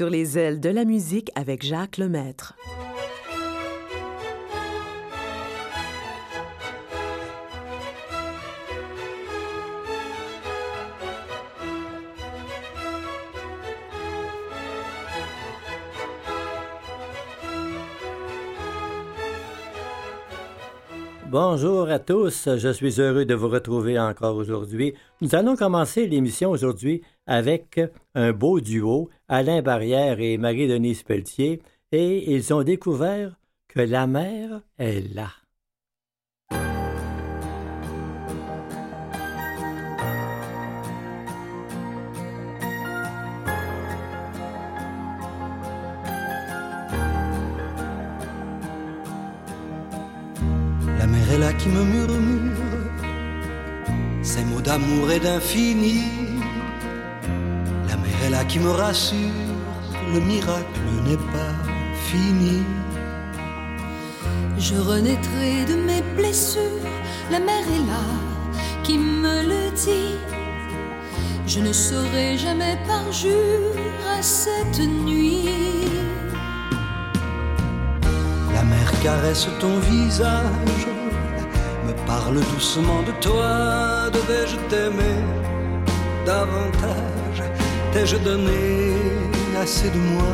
Sur 0.00 0.08
les 0.08 0.38
ailes 0.38 0.60
de 0.60 0.70
la 0.70 0.86
musique 0.86 1.30
avec 1.34 1.62
Jacques 1.62 1.98
Lemaître. 1.98 2.54
Bonjour 21.30 21.90
à 21.90 21.98
tous, 21.98 22.48
je 22.56 22.72
suis 22.72 23.00
heureux 23.00 23.26
de 23.26 23.34
vous 23.34 23.50
retrouver 23.50 23.98
encore 23.98 24.36
aujourd'hui. 24.36 24.94
Nous 25.20 25.34
allons 25.34 25.56
commencer 25.56 26.06
l'émission 26.06 26.50
aujourd'hui 26.50 27.02
avec 27.30 27.80
un 28.14 28.32
beau 28.32 28.60
duo, 28.60 29.08
Alain 29.28 29.62
Barrière 29.62 30.18
et 30.20 30.36
Marie-Denise 30.36 31.04
Pelletier, 31.04 31.62
et 31.92 32.34
ils 32.34 32.52
ont 32.52 32.64
découvert 32.64 33.38
que 33.68 33.80
la 33.80 34.06
mer 34.06 34.62
est 34.78 35.14
là. 35.14 35.30
est 51.32 51.38
là 51.38 51.52
qui 51.52 51.68
me 51.68 51.84
murmure 51.84 52.90
ces 54.22 54.44
mots 54.44 54.60
d'amour 54.60 55.10
et 55.12 55.20
d'infini. 55.20 56.19
Qui 58.48 58.58
me 58.58 58.70
rassure, 58.70 59.30
le 60.12 60.18
miracle 60.18 60.80
n'est 61.04 61.16
pas 61.16 61.54
fini. 62.08 62.64
Je 64.58 64.74
renaîtrai 64.74 65.64
de 65.68 65.76
mes 65.76 66.02
blessures, 66.16 66.90
la 67.30 67.38
mer 67.38 67.62
est 67.76 67.86
là 67.86 68.06
qui 68.82 68.98
me 68.98 69.42
le 69.42 69.70
dit. 69.70 70.16
Je 71.46 71.60
ne 71.60 71.72
serai 71.72 72.36
jamais 72.36 72.76
parjure 72.88 73.76
à 74.18 74.20
cette 74.20 74.80
nuit. 74.80 75.48
La 78.52 78.64
mer 78.64 78.90
caresse 79.00 79.46
ton 79.60 79.78
visage 79.78 80.90
Parle 82.10 82.40
doucement 82.54 83.02
de 83.02 83.12
toi, 83.20 84.10
devais-je 84.10 84.56
t'aimer 84.68 85.22
davantage? 86.26 87.09
T'ai-je 87.92 88.16
donné 88.18 88.94
assez 89.60 89.90
de 89.90 89.98
moi 89.98 90.32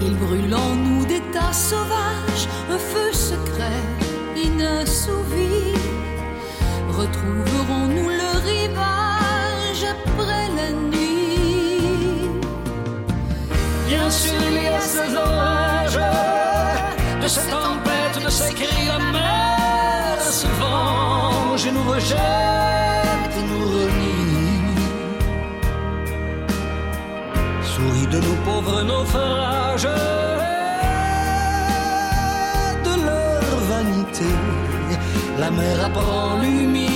Il 0.00 0.14
brûle 0.14 0.54
en 0.54 0.74
nous 0.76 1.04
des 1.04 1.20
tas 1.32 1.52
sauvages, 1.52 2.46
un 2.70 2.78
feu 2.78 3.12
secret 3.12 3.82
inassouvi. 4.36 5.74
Retrouverons-nous 6.88 8.08
le 8.20 8.30
rivage 8.50 9.84
après 9.94 10.46
la 10.58 10.70
nuit? 10.70 12.30
Bien 13.88 14.08
sûr, 14.08 14.40
il 14.48 14.62
y 14.62 14.68
a 14.68 14.80
ces 14.80 15.14
orages, 15.16 16.00
de 17.22 17.28
cette 17.28 17.50
tempête, 17.50 18.24
de 18.24 18.30
ces 18.30 18.54
cris 18.54 18.88
amers 18.88 20.20
se 20.20 20.46
venge 20.60 21.66
et 21.66 21.72
nous 21.72 21.90
rejette 21.90 22.45
pauvres 28.46 28.82
naufrages, 28.90 29.88
de 32.86 32.94
leur 33.08 33.48
vanité, 33.72 34.30
la 35.38 35.50
mer 35.50 35.76
apprend 35.84 36.38
l'humilité. 36.40 36.95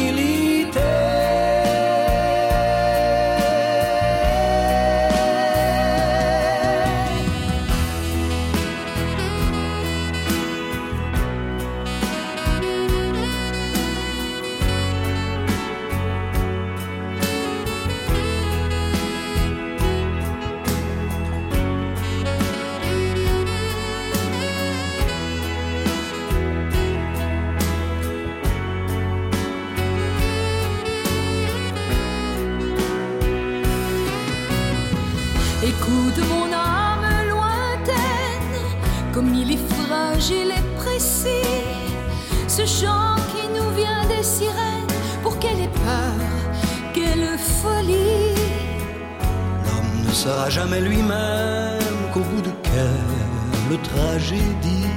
Sera 50.30 50.48
jamais 50.48 50.80
lui-même 50.80 51.98
qu'au 52.12 52.24
bout 52.30 52.42
de 52.50 52.52
quelle 52.68 53.78
tragédie. 53.90 54.92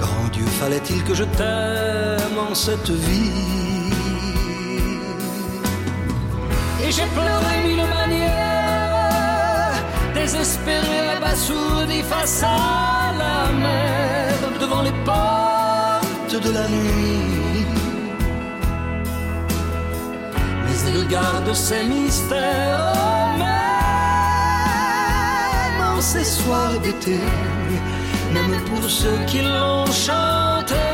Grand 0.00 0.28
Dieu, 0.32 0.46
fallait-il 0.60 1.00
que 1.04 1.14
je 1.20 1.24
t'aime 1.38 2.38
en 2.50 2.54
cette 2.54 2.92
vie? 3.06 3.90
Et 6.82 6.90
j'ai 6.96 7.08
pleuré 7.16 7.52
mille 7.66 7.86
manières, 7.98 9.76
désespéré, 10.14 10.98
abasourdi 11.16 12.00
face 12.12 12.42
à 12.42 13.12
la 13.22 13.38
mer, 13.64 14.34
devant 14.62 14.82
les 14.88 14.96
portes 15.10 16.36
de 16.46 16.50
la 16.58 16.66
nuit. 16.76 17.66
Mais 20.64 20.78
elle 20.90 21.06
garde 21.08 21.52
ses 21.52 21.82
mystères 21.84 23.25
ces 26.12 26.24
soirs 26.38 26.78
d'été, 26.84 27.18
même 28.32 28.56
pour 28.68 28.88
ceux 28.88 29.18
qui 29.26 29.40
l'ont 29.40 29.86
chanté. 30.06 30.86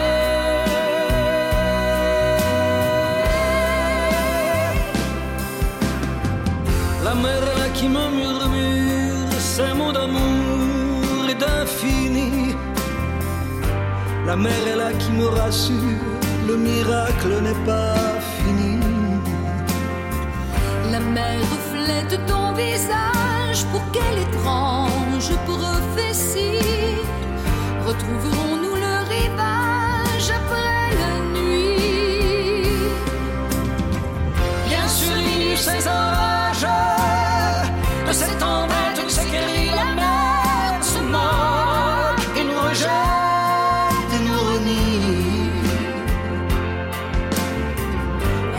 La 7.04 7.14
mer 7.24 7.42
est 7.52 7.58
là 7.62 7.68
qui 7.74 7.88
me 7.96 8.04
murmure 8.20 9.40
ces 9.52 9.72
mots 9.78 9.92
d'amour 9.92 11.28
et 11.32 11.38
d'infini. 11.42 12.54
La 14.26 14.36
mer 14.36 14.62
est 14.72 14.78
là 14.84 14.92
qui 15.02 15.10
me 15.12 15.26
rassure, 15.26 16.16
le 16.48 16.56
miracle 16.56 17.32
n'est 17.46 17.62
pas 17.70 18.00
fini. 18.36 18.78
La 20.90 21.00
mer 21.00 21.38
reflète 21.54 22.14
ton 22.26 22.52
visage 22.54 23.60
pour 23.70 23.82
quelle 23.92 24.18
étrange 24.26 25.01
prophétie 25.30 26.58
retrouverons-nous 27.86 28.74
le 28.74 28.94
rivage 29.08 30.30
après 30.30 30.86
la 31.00 31.40
nuit? 31.40 32.66
Bien 34.66 34.88
sûr, 34.88 35.16
il 35.16 35.42
y 35.42 35.52
eut 35.52 35.56
ces 35.56 35.86
orages. 35.86 36.66
De 38.06 38.12
cette 38.12 38.38
tempête, 38.38 39.04
de 39.04 39.08
ces 39.08 39.24
cris, 39.26 39.70
la 39.70 39.94
mer 39.94 40.82
se 40.82 40.98
moque 40.98 42.36
et 42.36 42.44
nous 42.44 42.60
rejette 42.68 44.10
et 44.16 44.22
nous 44.26 44.40
renie. 44.50 45.50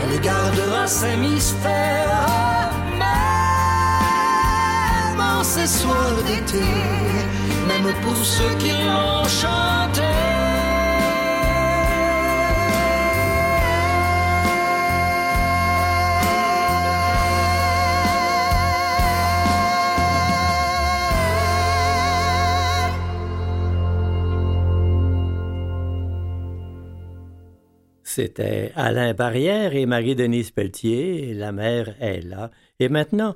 Elle 0.02 0.20
gardera 0.20 0.86
ses 0.86 1.16
mystères 1.16 2.33
C'était 28.02 28.70
Alain 28.76 29.14
Barrière 29.14 29.74
et 29.74 29.86
Marie-Denise 29.86 30.50
Pelletier. 30.50 31.32
La 31.32 31.50
mère 31.50 31.96
est 32.00 32.20
là. 32.20 32.50
Et 32.78 32.88
maintenant, 32.88 33.34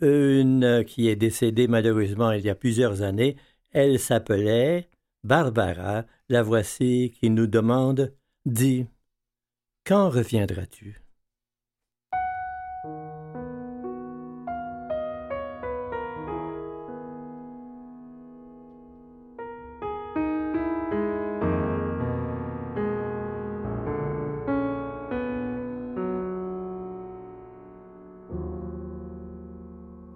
une 0.00 0.84
qui 0.86 1.08
est 1.08 1.16
décédée 1.16 1.68
malheureusement 1.68 2.32
il 2.32 2.44
y 2.44 2.50
a 2.50 2.54
plusieurs 2.54 3.02
années. 3.02 3.36
Elle 3.70 3.98
s'appelait 3.98 4.88
Barbara. 5.24 6.06
La 6.28 6.42
voici 6.42 7.12
qui 7.18 7.30
nous 7.30 7.46
demande 7.46 8.14
Dis, 8.46 8.86
quand 9.84 10.08
reviendras-tu? 10.08 10.99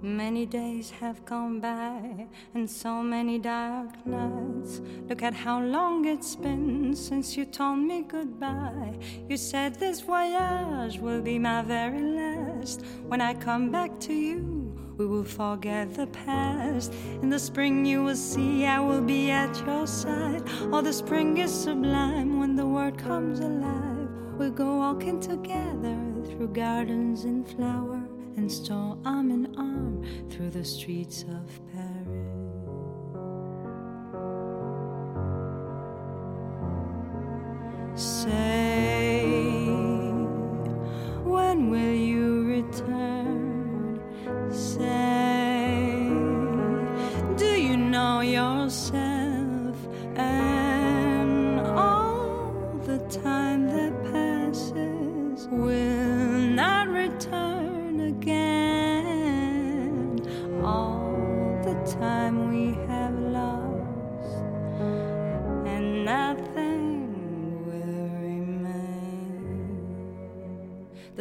Many 0.05 0.45
days 0.45 0.91
have 0.91 1.25
gone 1.25 1.61
by 1.61 2.27
and 2.53 2.69
so 2.69 3.03
many 3.03 3.39
dark 3.39 4.07
nights. 4.07 4.83
Look 5.09 5.23
at 5.23 5.33
how 5.33 5.63
long 5.63 6.05
it's 6.05 6.37
been 6.37 6.95
since 6.95 7.39
you 7.39 7.47
told 7.47 7.79
me 7.79 8.03
goodbye. 8.03 8.99
You 9.31 9.39
said 9.39 9.77
this 9.77 10.03
voyage 10.03 10.99
will 10.99 11.23
be 11.23 11.39
my 11.39 11.63
very 11.63 12.03
last. 12.03 12.83
When 13.09 13.23
I 13.23 13.33
come 13.33 13.71
back 13.71 13.99
to 14.01 14.13
you, 14.13 14.77
we 14.99 15.07
will 15.07 15.25
forget 15.25 15.95
the 15.95 16.09
past. 16.09 16.93
In 17.23 17.31
the 17.31 17.39
spring, 17.39 17.87
you 17.87 18.05
will 18.05 18.15
see 18.15 18.67
I 18.67 18.81
will 18.81 19.01
be 19.01 19.31
at 19.31 19.57
your 19.65 19.87
side. 19.87 20.43
Oh, 20.71 20.83
the 20.83 20.93
spring 20.93 21.39
is 21.39 21.51
sublime 21.51 22.39
when 22.39 22.57
the 22.57 22.67
world 22.67 22.99
comes 22.99 23.41
alive. 23.41 24.11
We'll 24.37 24.51
go 24.51 24.77
walking 24.77 25.19
together 25.19 25.97
through 26.27 26.49
gardens 26.49 27.25
in 27.25 27.43
flower 27.43 27.94
and 28.37 28.51
stroll 28.51 28.99
arm 29.05 29.31
in 29.31 29.55
arm 29.57 30.05
through 30.31 30.51
the 30.51 30.65
streets 30.65 31.23
of 31.23 31.61
Paris. 31.73 31.94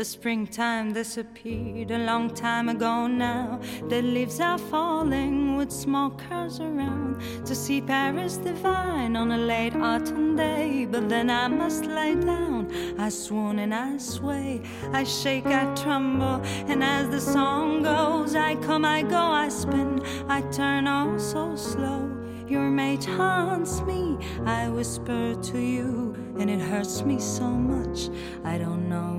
The 0.03 0.09
springtime 0.09 0.91
disappeared 0.91 1.89
a 1.91 1.99
long 1.99 2.29
time 2.33 2.67
ago 2.67 3.07
now. 3.07 3.61
The 3.87 4.01
leaves 4.01 4.41
are 4.41 4.57
falling 4.57 5.55
with 5.55 5.71
small 5.71 6.09
curls 6.09 6.59
around 6.59 7.21
to 7.45 7.55
see 7.55 7.79
Paris 7.79 8.35
divine 8.35 9.15
on 9.15 9.31
a 9.31 9.37
late 9.37 9.73
autumn 9.77 10.35
day. 10.35 10.85
But 10.91 11.07
then 11.07 11.29
I 11.29 11.47
must 11.47 11.85
lay 11.85 12.15
down. 12.15 12.69
I 12.99 13.07
swoon 13.07 13.59
and 13.59 13.73
I 13.73 13.95
sway, 13.95 14.61
I 14.91 15.05
shake, 15.05 15.45
I 15.45 15.73
tremble, 15.73 16.41
and 16.67 16.83
as 16.83 17.07
the 17.07 17.21
song 17.21 17.83
goes, 17.83 18.35
I 18.35 18.55
come, 18.55 18.83
I 18.83 19.03
go, 19.03 19.23
I 19.43 19.47
spin, 19.47 20.01
I 20.27 20.41
turn 20.51 20.85
all 20.85 21.17
so 21.17 21.55
slow. 21.55 22.11
Your 22.45 22.69
mate 22.69 23.05
haunts 23.05 23.79
me, 23.83 24.17
I 24.45 24.67
whisper 24.67 25.33
to 25.33 25.57
you, 25.57 26.13
and 26.37 26.49
it 26.49 26.59
hurts 26.59 27.03
me 27.03 27.21
so 27.21 27.47
much, 27.47 28.09
I 28.43 28.57
don't 28.57 28.89
know 28.89 29.12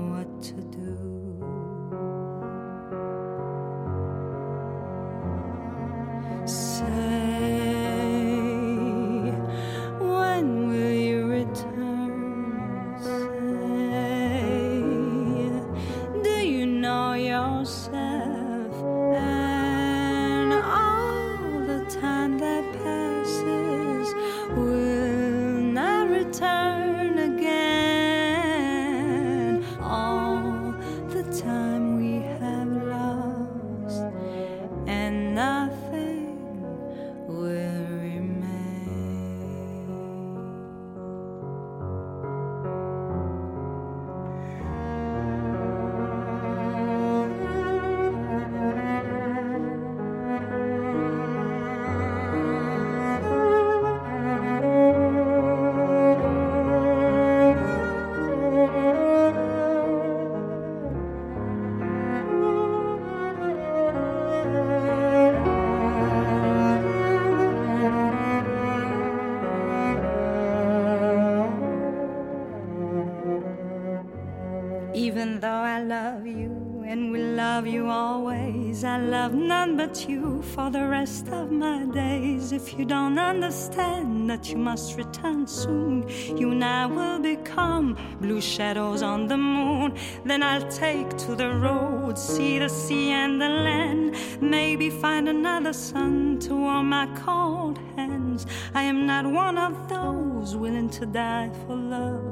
love 75.85 76.25
you 76.25 76.83
and 76.87 77.11
will 77.11 77.35
love 77.35 77.67
you 77.67 77.89
always, 77.89 78.83
I 78.83 78.97
love 78.97 79.33
none 79.35 79.77
but 79.77 80.09
you 80.09 80.41
for 80.41 80.71
the 80.71 80.87
rest 80.87 81.27
of 81.27 81.51
my 81.51 81.85
days. 81.85 82.51
If 82.51 82.77
you 82.77 82.85
don't 82.85 83.19
understand 83.19 84.27
that 84.31 84.49
you 84.49 84.57
must 84.57 84.97
return 84.97 85.45
soon, 85.45 86.07
you 86.35 86.51
and 86.51 86.63
I 86.65 86.87
will 86.87 87.19
become 87.19 87.95
blue 88.19 88.41
shadows 88.41 89.03
on 89.03 89.27
the 89.27 89.37
moon. 89.37 89.95
Then 90.25 90.41
I'll 90.41 90.67
take 90.69 91.09
to 91.25 91.35
the 91.35 91.53
road, 91.53 92.17
see 92.17 92.57
the 92.57 92.69
sea 92.69 93.11
and 93.11 93.39
the 93.39 93.49
land, 93.49 94.15
maybe 94.41 94.89
find 94.89 95.29
another 95.29 95.73
sun 95.73 96.39
to 96.39 96.55
warm 96.55 96.89
my 96.89 97.07
cold 97.15 97.77
hands. 97.95 98.47
I 98.73 98.83
am 98.83 99.05
not 99.05 99.25
one 99.27 99.59
of 99.59 99.87
those 99.87 100.55
willing 100.55 100.89
to 100.91 101.05
die 101.05 101.51
for 101.67 101.75
love. 101.75 102.24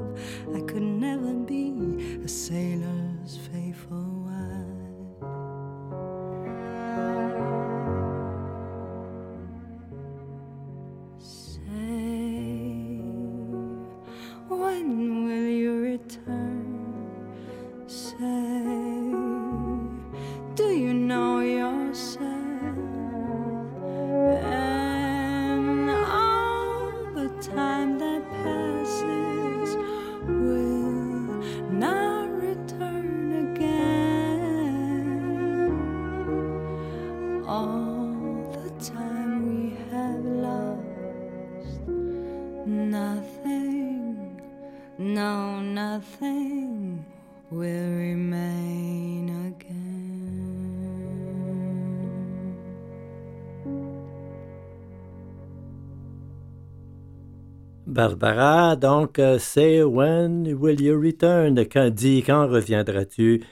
Barbara, 57.94 58.74
donc, 58.74 59.20
euh, 59.20 59.38
c'est 59.38 59.80
When 59.84 60.52
Will 60.52 60.82
You 60.82 61.00
Return? 61.00 61.64
Quand 61.68 61.90
dit, 61.90 62.24
quand 62.26 62.48
reviendras-tu? 62.48 63.44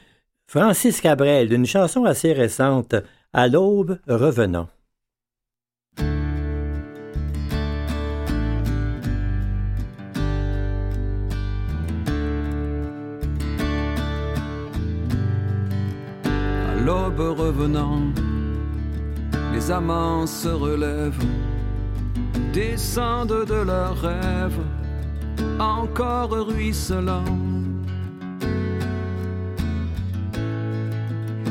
Francis 0.48 1.00
Cabrel, 1.00 1.52
une 1.52 1.64
chanson 1.64 2.04
assez 2.04 2.32
récente, 2.32 2.96
À 3.32 3.46
l'aube, 3.46 4.00
revenant. 4.08 4.68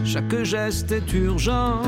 Chaque 0.04 0.44
geste 0.44 0.92
est 0.92 1.14
urgent, 1.14 1.82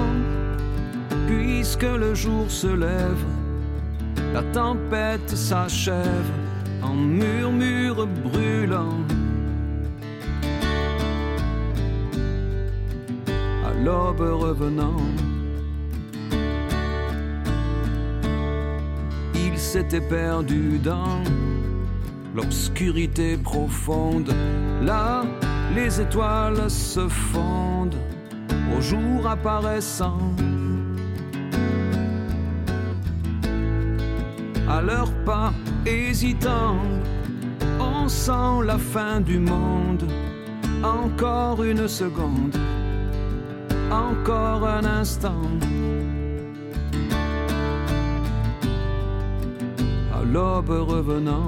puisque 1.28 1.84
le 1.84 2.16
jour 2.16 2.50
se 2.50 2.68
lève, 2.68 3.26
la 4.34 4.44
tempête 4.54 5.30
s'achève 5.30 6.32
en 6.82 6.94
murmure 6.94 8.08
brûlant. 8.08 8.98
À 13.28 13.74
l'aube 13.84 14.22
revenant, 14.22 15.02
il 19.36 19.58
s'était 19.58 20.08
perdu 20.08 20.80
dans 20.80 21.22
l'obscurité 22.36 23.38
profonde. 23.38 24.34
Là, 24.82 25.24
les 25.76 26.02
étoiles 26.02 26.70
se 26.70 27.08
fondent 27.08 27.98
au 28.76 28.82
jour 28.82 29.28
apparaissant. 29.28 30.20
À 34.70 34.82
leurs 34.82 35.14
pas 35.24 35.54
hésitants, 35.86 36.82
on 37.80 38.08
sent 38.08 38.66
la 38.66 38.78
fin 38.78 39.20
du 39.20 39.40
monde. 39.40 40.04
Encore 40.84 41.64
une 41.64 41.88
seconde, 41.88 42.58
encore 43.92 44.68
un 44.68 44.84
instant. 44.84 45.48
À 50.14 50.24
l'aube 50.26 50.72
revenant. 50.72 51.48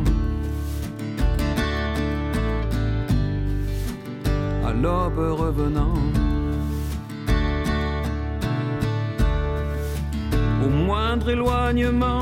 L'aube 4.81 5.39
revenant. 5.39 5.93
au 10.63 10.69
moindre 10.69 11.29
éloignement, 11.29 12.21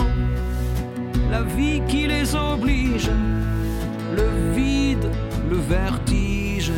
la 1.29 1.41
vie 1.43 1.81
qui 1.87 2.07
les 2.07 2.35
oblige, 2.35 3.11
le 4.15 4.53
vide, 4.53 5.09
le 5.49 5.57
vertige, 5.57 6.71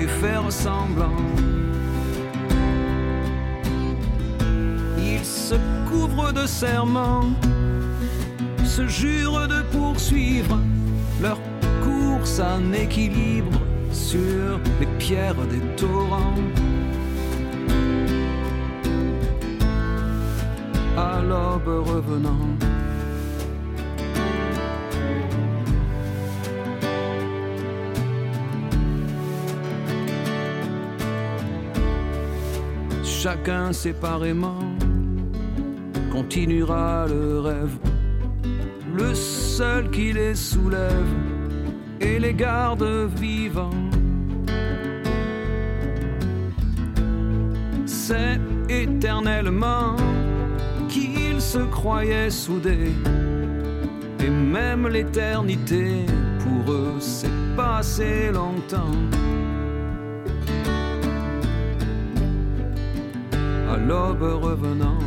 et 0.00 0.06
faire 0.06 0.50
semblant. 0.50 1.22
Ils 4.98 5.24
se 5.24 5.56
couvrent 5.88 6.32
de 6.32 6.46
serments, 6.46 7.30
se 8.64 8.86
jurent 8.86 9.48
de 9.48 9.62
poursuivre 9.76 10.58
leur 11.20 11.38
course 11.82 12.40
en 12.40 12.72
équilibre 12.72 13.60
sur 14.12 14.60
les 14.78 14.90
pierres 14.98 15.46
des 15.52 15.64
torrents. 15.76 16.36
à 20.94 21.22
l'aube 21.22 21.72
revenant. 21.92 22.48
Chacun 33.02 33.72
séparément 33.72 34.64
continuera 36.10 37.06
le 37.08 37.40
rêve, 37.40 37.78
le 38.94 39.14
seul 39.14 39.90
qui 39.90 40.12
les 40.12 40.34
soulève 40.34 41.12
et 42.00 42.18
les 42.18 42.34
garde 42.34 42.84
vivants. 43.16 43.91
C'est 48.04 48.40
éternellement 48.68 49.94
qu'ils 50.88 51.40
se 51.40 51.58
croyaient 51.58 52.30
soudés. 52.30 52.92
Et 54.18 54.28
même 54.28 54.88
l'éternité, 54.88 56.04
pour 56.40 56.72
eux, 56.72 56.96
c'est 56.98 57.30
passé 57.56 58.32
longtemps. 58.32 58.98
À 63.72 63.76
l'aube 63.76 64.42
revenant, 64.48 64.98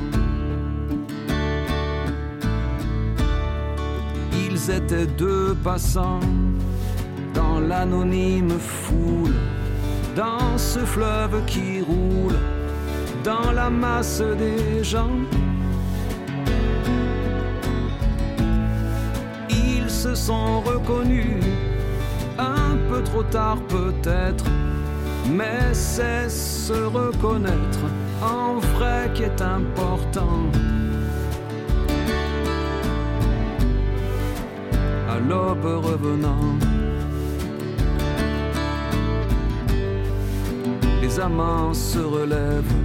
ils 4.32 4.72
étaient 4.72 5.12
deux 5.18 5.54
passants 5.62 6.22
dans 7.34 7.60
l'anonyme 7.60 8.58
foule, 8.58 9.36
dans 10.16 10.58
ce 10.58 10.80
fleuve 10.80 11.44
qui 11.46 11.82
roule, 11.82 12.38
dans 13.26 13.52
la 13.52 13.70
masse 13.70 14.22
des 14.38 14.84
gens. 14.84 15.18
se 20.06 20.14
sont 20.14 20.62
reconnus, 20.62 21.44
un 22.38 22.78
peu 22.90 23.02
trop 23.02 23.24
tard 23.24 23.58
peut-être, 23.68 24.46
mais 25.32 25.74
c'est 25.74 26.30
se 26.30 26.74
reconnaître 26.74 27.86
en 28.22 28.60
vrai 28.76 29.10
qui 29.16 29.24
est 29.24 29.42
important. 29.42 30.38
À 35.10 35.18
l'aube 35.28 35.66
revenant, 35.90 36.54
les 41.02 41.20
amants 41.20 41.74
se 41.74 42.00
relèvent. 42.00 42.76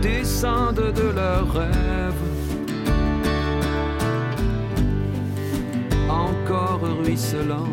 Descendent 0.00 0.92
de 0.94 1.08
leurs 1.14 1.52
rêves 1.52 2.28
encore 6.08 6.80
ruisselant. 6.80 7.68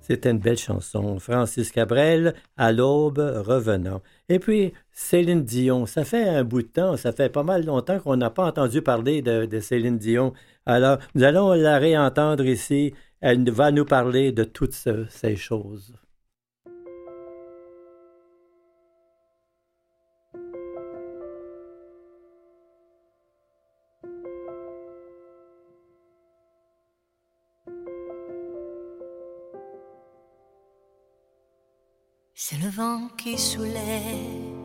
C'était 0.00 0.30
une 0.30 0.38
belle 0.38 0.58
chanson. 0.58 1.20
Francis 1.20 1.70
Cabrel, 1.70 2.34
à 2.56 2.72
l'aube, 2.72 3.18
revenant. 3.18 4.02
Et 4.28 4.40
puis, 4.40 4.72
Céline 4.90 5.44
Dion, 5.44 5.86
ça 5.86 6.04
fait 6.04 6.28
un 6.28 6.42
bout 6.42 6.62
de 6.62 6.66
temps, 6.66 6.96
ça 6.96 7.12
fait 7.12 7.28
pas 7.28 7.44
mal 7.44 7.64
longtemps 7.64 8.00
qu'on 8.00 8.16
n'a 8.16 8.30
pas 8.30 8.44
entendu 8.44 8.82
parler 8.82 9.22
de, 9.22 9.46
de, 9.46 9.60
Céline 9.60 9.98
Dion. 9.98 10.32
Alors, 10.66 10.98
nous 11.14 11.22
allons 11.22 11.52
la 11.52 11.78
réentendre 11.78 12.44
ici. 12.44 12.92
Elle 13.20 13.48
va 13.50 13.70
nous 13.70 13.84
parler 13.84 14.32
de 14.32 14.42
toutes 14.42 14.74
ces 14.74 15.36
choses. 15.36 15.94
C'est 32.52 32.60
le 32.64 32.68
vent 32.68 33.02
qui 33.16 33.38
soulève 33.38 34.56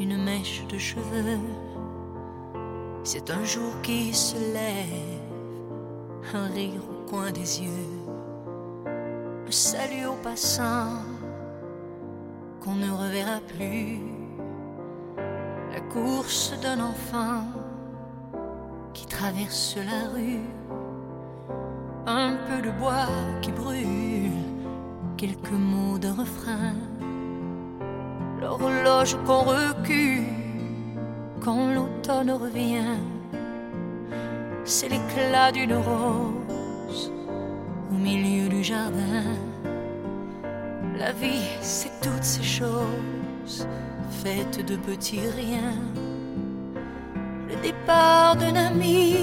une 0.00 0.20
mèche 0.20 0.66
de 0.66 0.78
cheveux. 0.78 1.38
C'est 3.04 3.30
un 3.30 3.44
jour 3.44 3.72
qui 3.84 4.12
se 4.12 4.34
lève 4.34 5.20
un 6.34 6.48
rire 6.48 6.82
au 6.90 7.08
coin 7.08 7.30
des 7.30 7.62
yeux, 7.62 7.88
le 9.46 9.52
salut 9.52 10.06
aux 10.06 10.20
passants 10.24 11.04
qu'on 12.60 12.74
ne 12.74 12.90
reverra 12.90 13.38
plus, 13.46 14.00
la 15.70 15.80
course 15.92 16.52
d'un 16.60 16.80
enfant 16.80 17.44
qui 18.92 19.06
traverse 19.06 19.76
la 19.76 20.08
rue, 20.12 20.42
un 22.06 22.36
peu 22.48 22.60
de 22.60 22.72
bois 22.72 23.06
qui 23.40 23.52
brûle, 23.52 24.17
quelques 25.18 25.50
mots 25.50 25.98
de 25.98 26.06
refrain, 26.08 26.76
l'horloge 28.40 29.16
qu'on 29.26 29.40
recule 29.40 30.22
quand 31.40 31.74
l'automne 31.74 32.30
revient, 32.30 33.00
c'est 34.64 34.88
l'éclat 34.88 35.50
d'une 35.50 35.74
rose 35.74 37.12
au 37.90 37.94
milieu 37.94 38.48
du 38.48 38.62
jardin. 38.62 39.24
La 40.96 41.10
vie, 41.10 41.48
c'est 41.62 42.00
toutes 42.00 42.22
ces 42.22 42.44
choses 42.44 43.66
faites 44.22 44.64
de 44.64 44.76
petits 44.76 45.28
riens. 45.36 45.82
Le 47.48 47.56
départ 47.60 48.36
d'un 48.36 48.54
ami, 48.54 49.16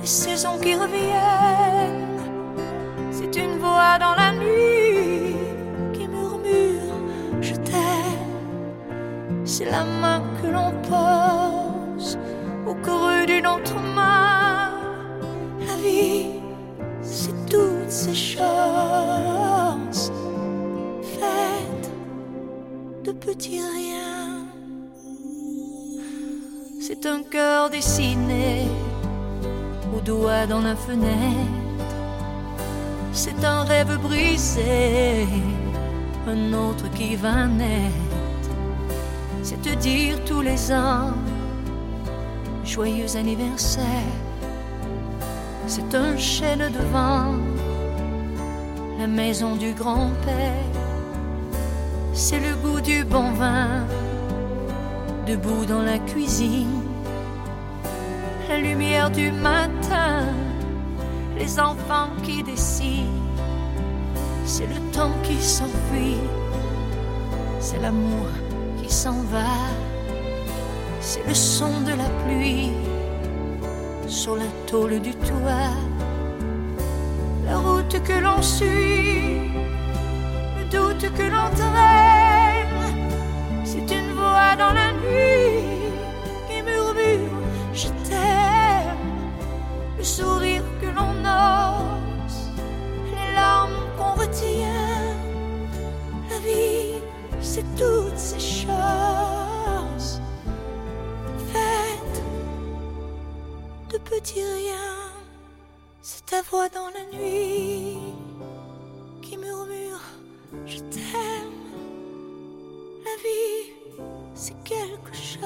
les 0.00 0.06
saisons 0.06 0.58
qui 0.62 0.76
reviennent. 0.76 2.09
Dans 3.80 4.14
la 4.14 4.30
nuit 4.32 5.36
qui 5.94 6.06
murmure 6.06 6.96
Je 7.40 7.54
t'aime. 7.54 9.46
C'est 9.46 9.64
la 9.64 9.84
main 9.84 10.22
que 10.38 10.48
l'on 10.48 10.70
pose 10.92 12.18
au 12.66 12.74
creux 12.74 13.24
d'une 13.26 13.46
autre 13.46 13.74
main. 13.94 14.70
La 15.66 15.76
vie, 15.76 16.26
c'est 17.00 17.34
toutes 17.46 17.90
ces 17.90 18.14
choses 18.14 20.12
faites 21.14 21.90
de 23.04 23.12
petits 23.12 23.60
riens. 23.60 24.44
C'est 26.82 27.06
un 27.06 27.22
cœur 27.22 27.70
dessiné 27.70 28.68
au 29.96 30.00
doigt 30.00 30.46
dans 30.46 30.60
la 30.60 30.76
fenêtre. 30.76 31.69
C'est 33.12 33.44
un 33.44 33.64
rêve 33.64 33.98
brisé, 33.98 35.26
un 36.26 36.52
autre 36.52 36.88
qui 36.94 37.16
va 37.16 37.46
naître. 37.46 38.50
C'est 39.42 39.60
te 39.62 39.74
dire 39.74 40.22
tous 40.24 40.42
les 40.42 40.72
ans 40.72 41.12
joyeux 42.64 43.16
anniversaire. 43.16 44.14
C'est 45.66 45.94
un 45.94 46.16
chêne 46.16 46.70
devant 46.72 47.34
la 48.98 49.06
maison 49.06 49.56
du 49.56 49.72
grand-père. 49.72 50.70
C'est 52.12 52.40
le 52.40 52.54
goût 52.56 52.80
du 52.80 53.04
bon 53.04 53.32
vin, 53.32 53.86
debout 55.26 55.64
dans 55.66 55.82
la 55.82 55.98
cuisine. 55.98 56.82
La 58.48 58.58
lumière 58.58 59.10
du 59.10 59.32
matin, 59.32 60.26
les 61.40 61.58
enfants 61.58 62.10
qui 62.22 62.42
décident. 62.42 63.18
C'est 64.44 64.66
le 64.66 64.80
temps 64.92 65.16
qui 65.22 65.40
s'enfuit, 65.40 66.20
c'est 67.60 67.80
l'amour 67.80 68.28
qui 68.78 68.92
s'en 68.92 69.22
va. 69.32 69.54
C'est 71.00 71.26
le 71.26 71.34
son 71.34 71.80
de 71.88 71.94
la 72.02 72.10
pluie 72.22 72.72
sur 74.06 74.36
la 74.36 74.50
tôle 74.66 75.00
du 75.00 75.14
toit. 75.14 75.76
La 77.46 77.56
route 77.56 77.96
que 78.08 78.16
l'on 78.24 78.42
suit, 78.42 79.50
le 80.58 80.64
doute 80.74 81.06
que 81.18 81.26
l'on 81.34 81.48
traîne. 81.60 82.80
C'est 83.64 83.88
une 83.98 84.12
voix 84.12 84.54
dans 84.62 84.74
la 84.80 84.92
nuit 85.02 85.64
qui 86.48 86.62
murmure 86.62 87.34
Je 87.72 87.88
t'aime. 88.06 89.06
Le 89.96 90.04
sourire 90.04 90.69
l'on 90.94 91.14
ose, 91.24 92.50
les 93.14 93.34
larmes 93.34 93.86
qu'on 93.96 94.14
retient. 94.14 95.16
La 96.30 96.38
vie, 96.38 97.00
c'est 97.40 97.64
toutes 97.76 98.18
ces 98.18 98.40
choses 98.40 100.20
faites 101.52 102.22
de 103.90 103.98
petits 103.98 104.44
riens. 104.44 105.12
C'est 106.02 106.24
ta 106.26 106.42
voix 106.42 106.68
dans 106.68 106.88
la 106.88 107.04
nuit 107.16 107.98
qui 109.22 109.36
murmure 109.36 110.00
Je 110.66 110.78
t'aime. 110.78 111.60
La 113.04 113.16
vie, 113.22 113.72
c'est 114.34 114.56
quelque 114.64 115.14
chose. 115.14 115.40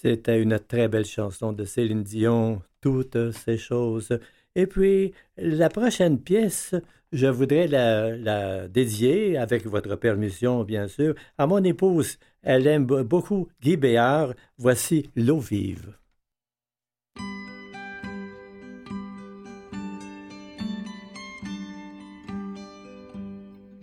C'était 0.00 0.40
une 0.40 0.60
très 0.60 0.86
belle 0.86 1.04
chanson 1.04 1.52
de 1.52 1.64
Céline 1.64 2.04
Dion, 2.04 2.62
toutes 2.80 3.32
ces 3.32 3.58
choses. 3.58 4.16
Et 4.54 4.66
puis, 4.66 5.12
la 5.36 5.68
prochaine 5.68 6.20
pièce, 6.20 6.74
je 7.10 7.26
voudrais 7.26 7.66
la, 7.66 8.16
la 8.16 8.68
dédier, 8.68 9.36
avec 9.36 9.66
votre 9.66 9.96
permission, 9.96 10.62
bien 10.62 10.86
sûr, 10.86 11.14
à 11.36 11.48
mon 11.48 11.64
épouse. 11.64 12.18
Elle 12.42 12.68
aime 12.68 12.86
be- 12.86 13.02
beaucoup 13.02 13.48
Guy 13.60 13.76
Béard. 13.76 14.34
Voici 14.56 15.10
L'eau 15.16 15.40
vive. 15.40 15.92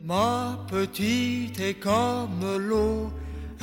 Ma 0.08 0.64
petite 0.70 1.60
est 1.60 1.80
comme 1.80 2.46
l'eau, 2.60 3.12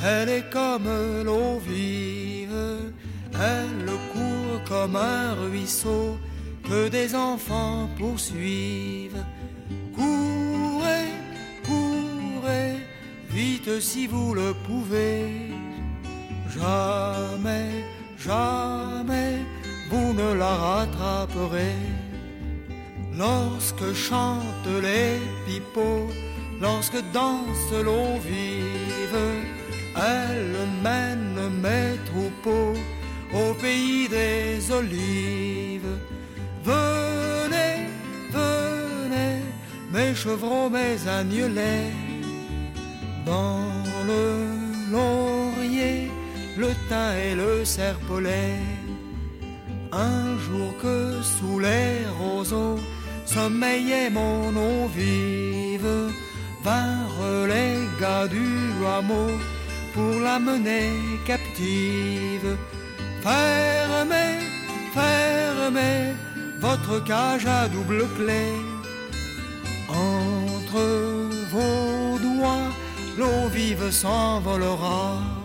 elle 0.03 0.27
est 0.27 0.49
comme 0.51 0.89
l'eau 1.23 1.57
vive, 1.65 2.91
elle 3.33 3.85
court 4.11 4.61
comme 4.67 4.97
un 4.97 5.35
ruisseau 5.35 6.17
que 6.65 6.89
des 6.89 7.15
enfants 7.15 7.87
poursuivent. 7.97 9.23
Courez, 9.95 11.13
courez, 11.65 12.75
vite 13.29 13.79
si 13.79 14.05
vous 14.05 14.33
le 14.33 14.53
pouvez. 14.67 15.49
Jamais, 16.49 17.85
jamais, 18.17 19.37
vous 19.89 20.11
ne 20.11 20.33
la 20.33 20.55
rattraperez. 20.55 21.77
Lorsque 23.17 23.93
chantent 23.93 24.81
les 24.81 25.21
pipeaux, 25.45 26.09
lorsque 26.63 27.01
danse 27.11 27.71
l'eau 27.85 28.11
vive, 28.31 29.25
elle 30.13 30.57
mène 30.87 31.39
mes 31.65 31.91
troupeaux 32.09 32.75
au 33.41 33.53
pays 33.65 34.07
des 34.07 34.71
olives. 34.79 35.95
Venez, 36.71 37.75
venez, 38.39 39.35
mes 39.91 40.15
chevrons, 40.15 40.69
mes 40.69 40.97
agnelets, 41.19 41.91
dans 43.25 43.67
le 44.09 44.23
laurier, 44.93 46.09
le 46.57 46.69
thym 46.87 47.11
et 47.27 47.35
le 47.35 47.65
serpolet. 47.65 48.55
Un 49.91 50.25
jour 50.45 50.69
que 50.81 51.21
sous 51.21 51.59
les 51.59 51.91
roseaux 52.19 52.79
sommeillait 53.25 54.09
mon 54.09 54.49
eau 54.67 54.87
vive, 54.95 55.95
vinrent 56.63 57.47
les 57.47 57.75
gars 57.99 58.27
du 58.27 58.47
hameau 58.85 59.31
pour 59.93 60.19
la 60.19 60.39
mener 60.39 60.91
captive. 61.25 62.57
Fermez, 63.21 64.39
fermez 64.93 66.15
votre 66.59 67.03
cage 67.03 67.45
à 67.45 67.67
double 67.67 68.07
clé. 68.17 68.45
Entre 69.89 70.83
vos 71.53 72.17
doigts, 72.19 72.69
l'eau 73.17 73.47
vive 73.51 73.91
s'envolera. 73.91 75.42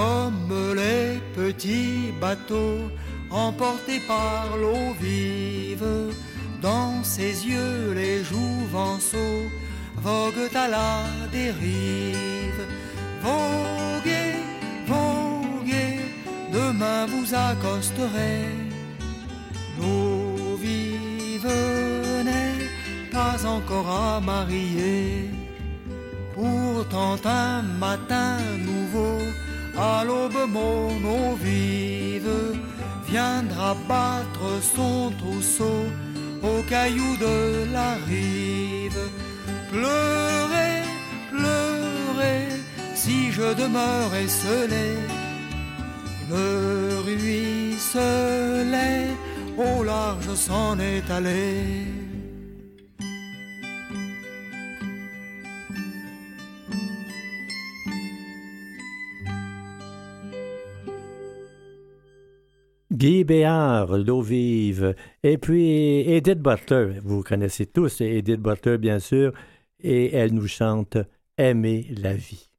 Comme 0.00 0.74
les 0.82 1.20
petits 1.36 2.12
bateaux 2.24 2.82
emportés 3.30 4.00
par 4.14 4.56
l'eau 4.60 4.86
vive. 5.00 5.92
Dans 6.62 6.94
ses 7.14 7.34
yeux, 7.52 7.92
les 8.00 8.18
jouvenceaux 8.30 9.44
voguent 10.06 10.56
à 10.64 10.68
la 10.76 10.92
dérive. 11.38 12.62
Voguez, 13.26 14.34
voguez, 14.92 15.96
demain 16.58 17.00
vous 17.12 17.28
accosterez. 17.48 18.44
L'eau 19.78 20.56
vive 20.66 21.54
n'est 22.28 22.66
pas 23.16 23.38
encore 23.54 23.90
à 24.06 24.20
marier. 24.20 25.30
Pourtant 26.34 27.16
un 27.24 27.62
matin 27.86 28.38
nouveau, 28.70 29.18
à 29.80 30.04
l'aube 30.04 30.46
mon 30.48 30.88
eau 31.16 31.34
vive, 31.36 32.36
viendra 33.08 33.74
battre 33.88 34.48
son 34.74 35.10
trousseau 35.18 35.84
aux 36.42 36.62
cailloux 36.68 37.16
de 37.16 37.72
la 37.72 37.94
rive. 38.08 39.02
Pleurez, 39.70 40.82
pleurez, 41.30 42.48
si 42.94 43.32
je 43.32 43.54
demeure 43.54 44.14
esselé. 44.14 44.98
Le 46.30 47.00
ruisselet 47.06 49.08
au 49.56 49.82
large 49.82 50.34
s'en 50.34 50.78
est 50.78 51.10
allé. 51.10 51.99
Guy 63.00 63.24
Béard, 63.24 63.96
L'eau 63.96 64.20
vive. 64.20 64.94
Et 65.22 65.38
puis 65.38 66.00
Edith 66.00 66.38
Butler, 66.38 66.98
vous 67.02 67.22
connaissez 67.22 67.64
tous 67.64 68.02
Edith 68.02 68.42
Butler, 68.42 68.76
bien 68.76 68.98
sûr, 68.98 69.32
et 69.82 70.14
elle 70.14 70.34
nous 70.34 70.46
chante 70.46 70.98
Aimer 71.38 71.86
la 71.96 72.12
vie. 72.12 72.50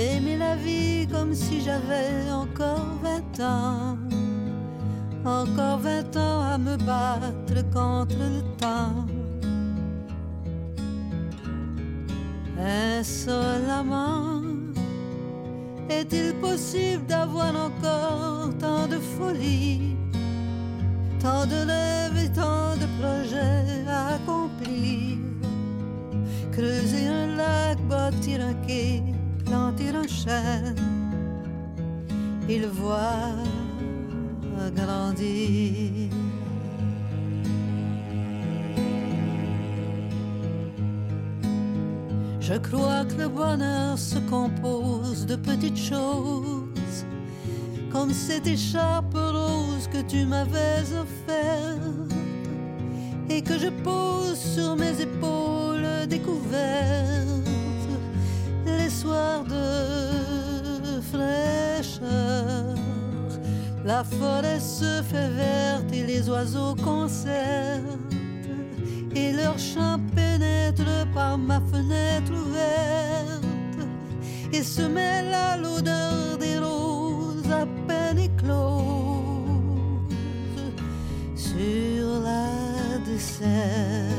D'aimer 0.00 0.38
la 0.38 0.56
vie 0.56 1.06
comme 1.12 1.34
si 1.34 1.60
j'avais 1.60 2.30
encore 2.32 2.86
vingt 3.02 3.38
ans 3.44 3.98
Encore 5.26 5.78
vingt 5.80 6.16
ans 6.16 6.40
à 6.40 6.56
me 6.56 6.78
battre 6.78 7.60
contre 7.70 8.16
le 8.16 8.40
temps 8.56 9.04
Insolemment, 12.58 14.42
est-il 15.90 16.32
possible 16.36 17.04
d'avoir 17.04 17.54
encore 17.66 18.56
tant 18.58 18.86
de 18.86 18.98
folie 19.18 19.96
Tant 21.18 21.44
de 21.44 21.58
rêves 21.72 22.24
et 22.24 22.32
tant 22.32 22.74
de 22.82 22.86
projets 22.98 23.84
à 23.86 24.14
accomplir? 24.14 25.18
Creuser 26.52 27.06
un 27.06 27.36
lac, 27.36 27.78
bâtir 27.86 28.40
un 28.40 28.54
quai, 28.66 29.02
planter 29.50 29.90
voit 32.68 33.34
grandir. 34.76 36.10
Je 42.40 42.54
crois 42.58 43.04
que 43.04 43.16
le 43.22 43.28
bonheur 43.28 43.98
se 43.98 44.18
compose 44.34 45.26
de 45.26 45.34
petites 45.34 45.82
choses 45.92 47.04
comme 47.90 48.12
cette 48.12 48.46
écharpe 48.46 49.14
rose 49.14 49.88
que 49.92 50.02
tu 50.02 50.26
m'avais 50.26 50.84
offerte 51.04 52.12
et 53.28 53.42
que 53.42 53.58
je 53.58 53.70
pose 53.82 54.38
sur 54.38 54.76
mes 54.76 55.00
épaules 55.00 56.06
découvertes 56.08 57.39
de 59.44 61.00
fraîcheur. 61.10 62.74
La 63.84 64.04
forêt 64.04 64.60
se 64.60 65.02
fait 65.02 65.30
verte 65.30 65.92
et 65.92 66.04
les 66.04 66.28
oiseaux 66.28 66.74
concertent 66.76 68.14
et 69.14 69.32
leur 69.32 69.58
chant 69.58 69.98
pénètre 70.14 71.06
par 71.14 71.38
ma 71.38 71.60
fenêtre 71.60 72.32
ouverte 72.32 73.44
et 74.52 74.62
se 74.62 74.82
mêle 74.82 75.32
à 75.32 75.56
l'odeur 75.56 76.38
des 76.38 76.58
roses 76.58 77.50
à 77.50 77.66
peine 77.88 78.18
écloses 78.18 78.60
sur 81.34 82.20
la 82.20 82.98
desserte. 83.04 84.09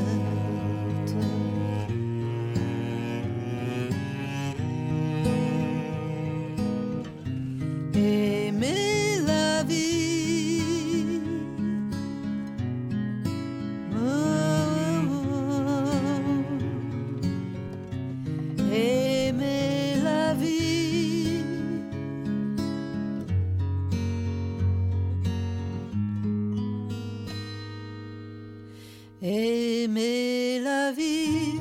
Aimer 29.24 30.58
la 30.58 30.90
vie. 30.90 31.60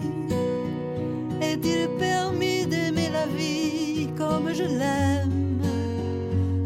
Est-il 1.39 1.89
permis 1.99 2.65
d'aimer 2.65 3.09
la 3.13 3.27
vie 3.27 4.09
comme 4.17 4.51
je 4.51 4.63
l'aime? 4.63 5.61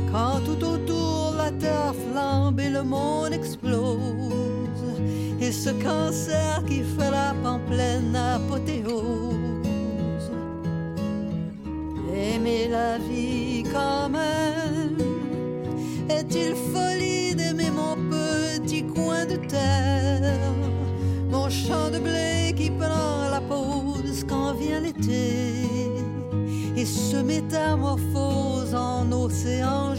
Quand 0.10 0.40
tout 0.46 0.64
autour 0.64 1.34
la 1.36 1.52
terre 1.52 1.94
flambe 2.10 2.62
et 2.62 2.70
le 2.70 2.84
monde 2.84 3.34
explose, 3.34 4.00
et 5.42 5.52
ce 5.52 5.72
cancer 5.72 6.64
qui 6.66 6.82
frappe 6.82 7.46
en 7.46 7.60
pleine 7.60 8.16
apothéose. 8.16 8.85
Se 27.16 27.22
métamorphose 27.24 28.76
en 28.76 29.10
océan 29.12 29.95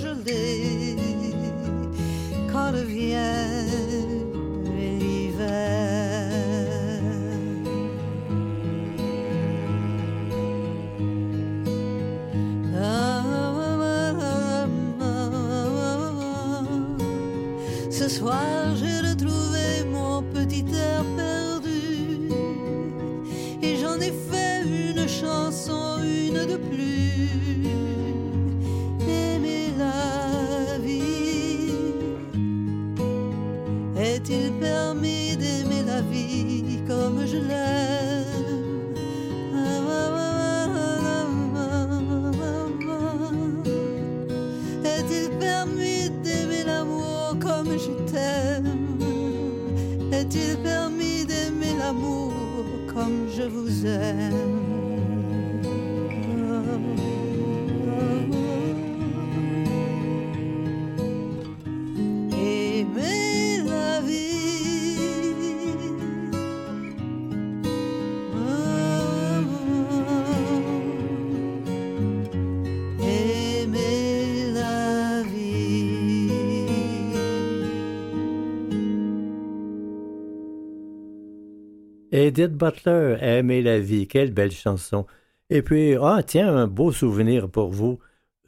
Edith 82.16 82.54
Butler, 82.54 83.18
Aimer 83.20 83.60
la 83.60 83.78
vie, 83.78 84.08
quelle 84.08 84.32
belle 84.32 84.50
chanson. 84.50 85.04
Et 85.50 85.60
puis, 85.60 85.96
ah, 86.00 86.22
tiens, 86.26 86.56
un 86.56 86.66
beau 86.66 86.90
souvenir 86.90 87.50
pour 87.50 87.68
vous. 87.68 87.98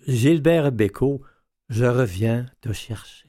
Gilbert 0.07 0.73
Bécaud, 0.73 1.21
Je 1.69 1.85
reviens 1.85 2.47
te 2.63 2.73
chercher. 2.73 3.29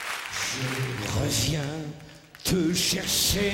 Je 0.00 1.20
reviens 1.20 1.60
te 2.42 2.72
chercher. 2.72 3.52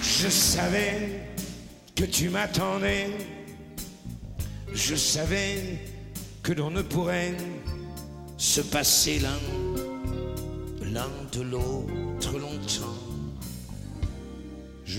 Je 0.00 0.28
savais 0.28 1.20
que 1.96 2.04
tu 2.04 2.28
m'attendais. 2.28 3.08
Je 4.72 4.94
savais 4.94 5.80
que 6.44 6.52
l'on 6.52 6.70
ne 6.70 6.82
pourrait 6.82 7.34
se 8.36 8.60
passer 8.60 9.18
l'un, 9.18 9.40
l'un 10.92 11.10
de 11.32 11.42
l'autre 11.42 12.38
longtemps. 12.38 12.99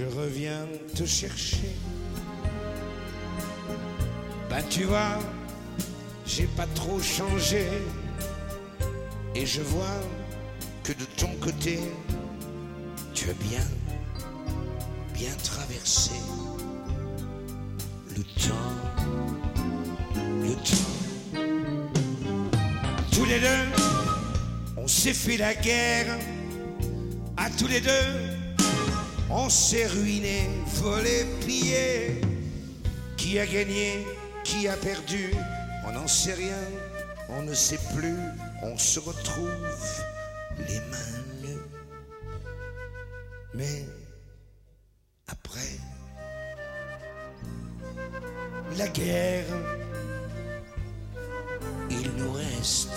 Je 0.02 0.20
reviens 0.20 0.66
te 0.96 1.06
chercher. 1.06 1.76
Ben 4.50 4.64
tu 4.68 4.86
vois, 4.86 5.20
j'ai 6.26 6.48
pas 6.58 6.66
trop 6.74 7.00
changé. 7.00 7.68
Et 9.36 9.46
je 9.46 9.62
vois 9.62 10.02
que 10.84 10.94
de 10.94 11.06
ton 11.18 11.30
côté, 11.40 11.80
tu 13.14 13.30
as 13.30 13.34
bien, 13.34 13.64
bien 15.14 15.36
traversé 15.44 16.16
le 18.18 18.24
temps, 18.24 18.74
le 20.42 20.56
temps. 20.56 20.98
Tous 23.12 23.26
les 23.26 23.40
deux, 23.40 23.84
on 24.78 24.88
s'est 24.88 25.14
fait 25.14 25.38
la 25.38 25.54
guerre. 25.54 26.18
À 27.38 27.52
tous 27.52 27.68
les 27.68 27.82
deux, 27.82 28.31
on 29.32 29.50
s'est 29.50 29.88
ruiné, 29.88 30.50
volé, 30.67 31.26
pillé. 31.46 32.22
Qui 33.17 33.39
a 33.39 33.46
gagné, 33.46 34.06
qui 34.44 34.67
a 34.67 34.76
perdu, 34.76 35.32
on 35.86 35.91
n'en 35.91 36.08
sait 36.08 36.34
rien, 36.34 36.63
on 37.30 37.44
ne 37.44 37.54
sait 37.54 37.80
plus, 37.96 38.17
on 38.63 38.78
se 38.78 39.00
retrouve 39.00 39.94
les 40.67 40.80
mains 40.80 41.22
nues. 41.44 41.62
Mais 43.54 43.86
après 45.28 45.80
la 48.78 48.88
guerre, 48.88 49.46
il 51.89 52.12
nous 52.17 52.32
reste 52.32 52.89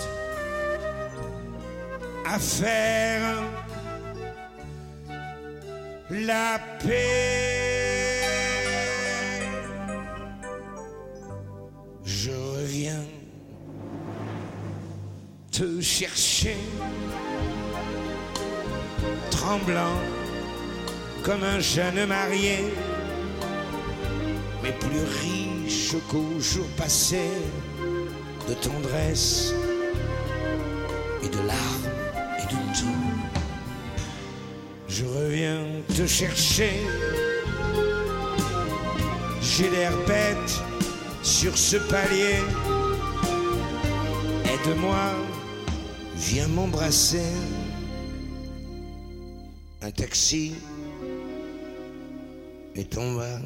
à 2.25 2.39
faire 2.39 3.43
la 6.09 6.59
paix. 6.83 8.21
Je 12.03 12.31
reviens 12.31 13.05
te 15.51 15.81
chercher, 15.81 16.57
tremblant 19.31 19.99
comme 21.23 21.43
un 21.43 21.59
jeune 21.59 22.05
marié, 22.05 22.57
mais 24.61 24.71
plus 24.73 25.03
riche 25.21 25.95
qu'au 26.09 26.39
jour 26.39 26.67
passé 26.77 27.29
de 28.47 28.53
tendresse 28.53 29.53
et 31.23 31.29
de 31.29 31.37
larmes 31.37 31.74
te 35.95 36.05
chercher, 36.05 36.81
j'ai 39.41 39.69
l'air 39.69 39.93
bête 40.05 40.61
sur 41.23 41.57
ce 41.57 41.77
palier. 41.77 42.43
Aide-moi, 44.43 45.13
viens 46.17 46.49
m'embrasser. 46.49 47.31
Un 49.81 49.91
taxi 49.91 50.55
est 52.75 52.97
en 52.97 53.13
bas. 53.13 53.39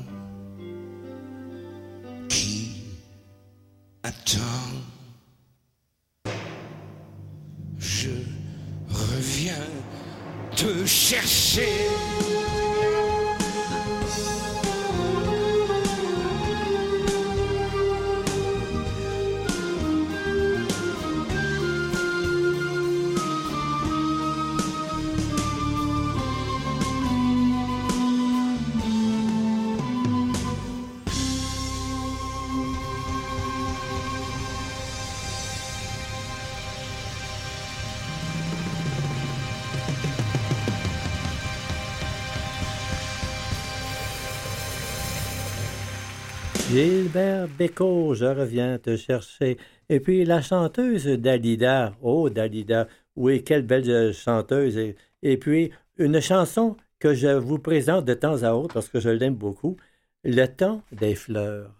Bécaud, 47.59 48.15
je 48.15 48.25
reviens 48.25 48.79
te 48.79 48.95
chercher. 48.95 49.57
Et 49.89 49.99
puis 49.99 50.23
la 50.25 50.41
chanteuse 50.41 51.05
Dalida, 51.07 51.93
oh 52.01 52.29
Dalida, 52.29 52.87
oui, 53.17 53.43
quelle 53.43 53.63
belle 53.63 54.13
chanteuse. 54.13 54.77
Et, 54.77 54.95
et 55.23 55.37
puis 55.37 55.71
une 55.97 56.21
chanson 56.21 56.77
que 56.99 57.13
je 57.13 57.27
vous 57.27 57.59
présente 57.59 58.05
de 58.05 58.13
temps 58.13 58.43
à 58.43 58.53
autre 58.53 58.73
parce 58.75 58.89
que 58.89 58.99
je 59.01 59.09
l'aime 59.09 59.35
beaucoup, 59.35 59.77
Le 60.23 60.45
temps 60.47 60.83
des 60.91 61.15
fleurs. 61.15 61.78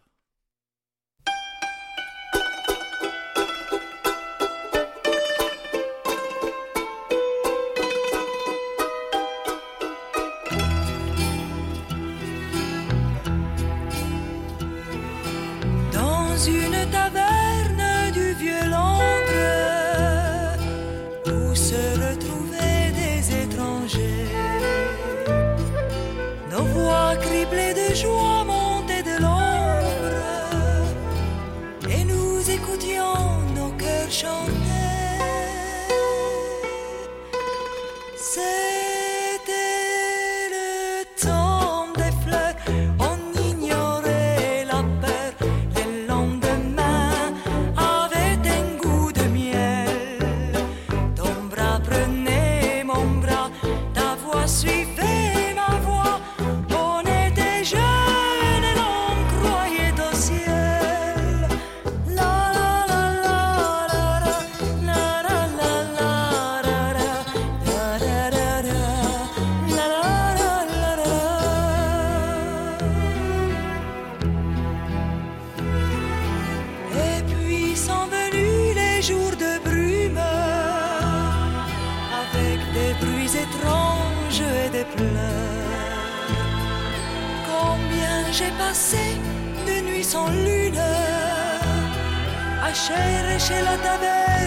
השיר 92.91 93.39
של 93.39 93.67
התווך. 93.67 94.38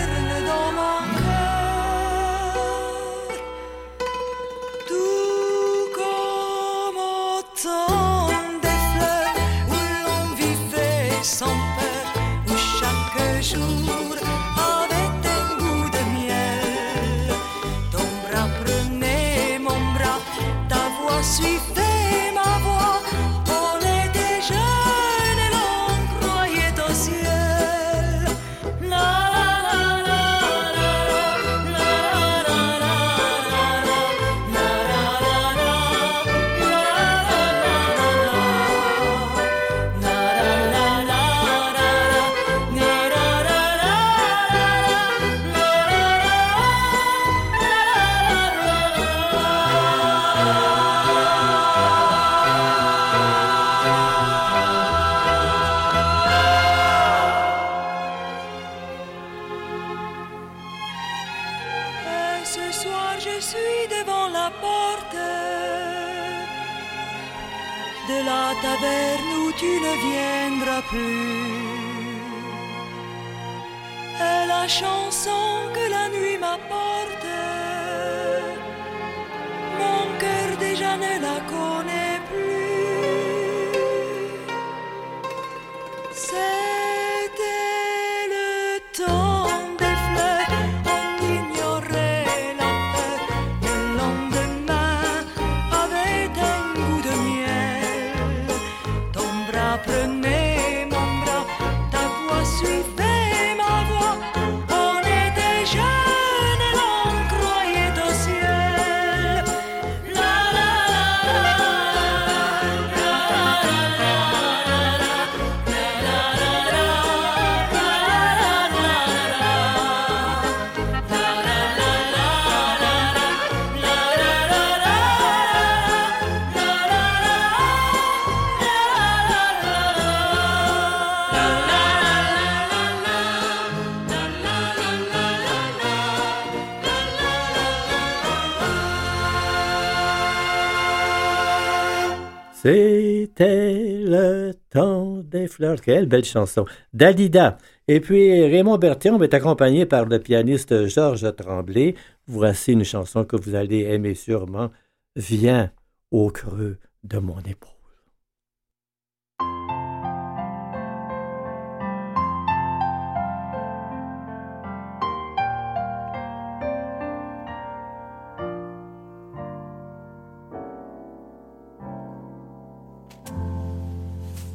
C'était 142.63 144.05
le 144.05 144.53
temps 144.71 145.17
des 145.17 145.49
fleurs. 145.49 145.81
Quelle 145.81 146.07
belle 146.07 146.25
chanson. 146.25 146.65
Dalida. 146.93 147.59
Et 147.89 147.99
puis 147.99 148.41
Raymond 148.47 148.79
Berthiaume 148.79 149.21
est 149.25 149.35
accompagné 149.35 149.85
par 149.85 150.05
le 150.05 150.21
pianiste 150.21 150.87
Georges 150.87 151.35
Tremblay. 151.35 151.97
Voici 152.29 152.71
une 152.71 152.85
chanson 152.85 153.25
que 153.25 153.35
vous 153.35 153.57
allez 153.57 153.81
aimer 153.81 154.15
sûrement. 154.15 154.71
Viens 155.17 155.73
au 156.13 156.31
creux 156.31 156.79
de 157.03 157.19
mon 157.19 157.41
épaule. 157.41 157.82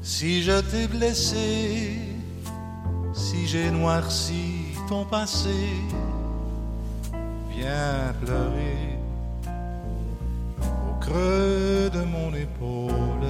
Si 0.10 0.42
je 0.42 0.62
t'ai 0.62 0.88
blessé, 0.88 2.00
si 3.14 3.46
j'ai 3.46 3.70
noirci 3.70 4.74
ton 4.88 5.04
passé, 5.04 5.60
viens 7.52 8.14
pleurer 8.24 8.98
au 10.64 10.94
creux 11.02 11.90
de 11.94 12.04
mon 12.06 12.34
épaule. 12.34 13.28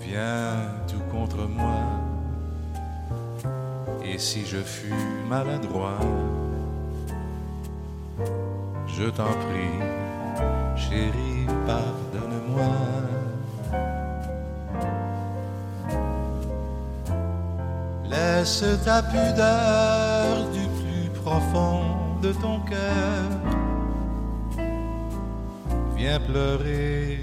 Viens 0.00 0.56
tout 0.88 1.04
contre 1.12 1.46
moi, 1.46 1.84
et 4.04 4.18
si 4.18 4.44
je 4.44 4.58
fus 4.58 5.04
maladroit, 5.28 6.00
je 8.88 9.04
t'en 9.04 9.32
prie, 9.46 9.78
chérie, 10.76 11.37
pardonne-moi. 11.66 12.74
Laisse 18.08 18.64
ta 18.84 19.02
pudeur 19.02 20.48
du 20.52 20.66
plus 20.78 21.10
profond 21.22 21.82
de 22.22 22.32
ton 22.32 22.60
cœur. 22.60 23.28
Viens 25.96 26.20
pleurer 26.20 27.22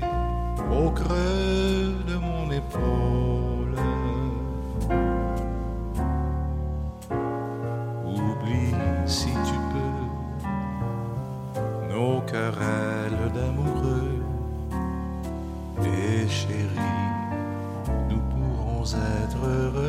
au 0.71 0.89
creux 0.91 1.95
de 2.07 2.15
mon 2.15 2.51
épaule. 2.51 3.76
Oublie 8.05 8.76
si 9.05 9.30
tu 9.47 9.57
peux 9.71 9.99
nos 11.93 12.21
querelles 12.21 12.74
nous 18.09 18.19
pourrons 18.19 18.83
être 18.83 19.45
heureux. 19.45 19.84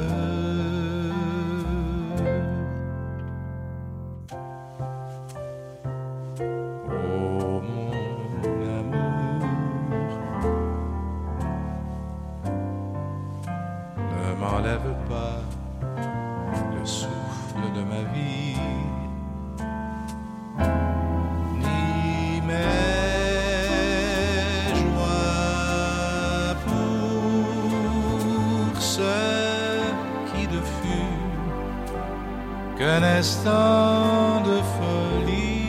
De 33.35 34.61
folie. 34.77 35.67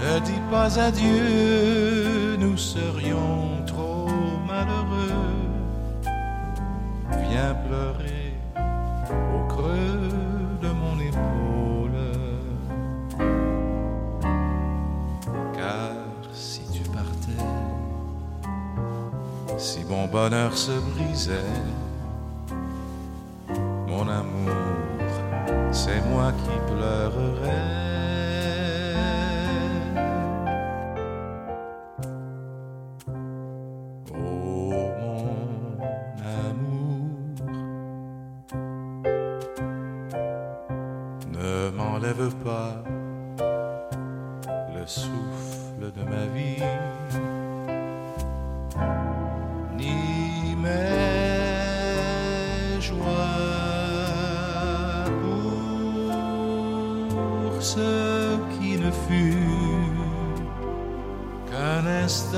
Ne 0.00 0.18
dis 0.20 0.42
pas 0.50 0.78
adieu, 0.78 2.36
nous 2.38 2.56
serions 2.56 3.64
trop 3.64 4.08
malheureux. 4.46 5.38
Viens 7.28 7.54
pleurer 7.66 8.34
au 9.34 9.46
creux 9.46 10.08
de 10.60 10.68
mon 10.68 10.98
épaule. 10.98 12.10
Car 15.54 15.92
si 16.32 16.62
tu 16.72 16.82
partais, 16.90 17.46
si 19.58 19.84
mon 19.84 20.06
bonheur 20.06 20.56
se 20.56 20.72
brisait, 20.72 21.60
qu'un 61.82 62.04
instant 62.04 62.34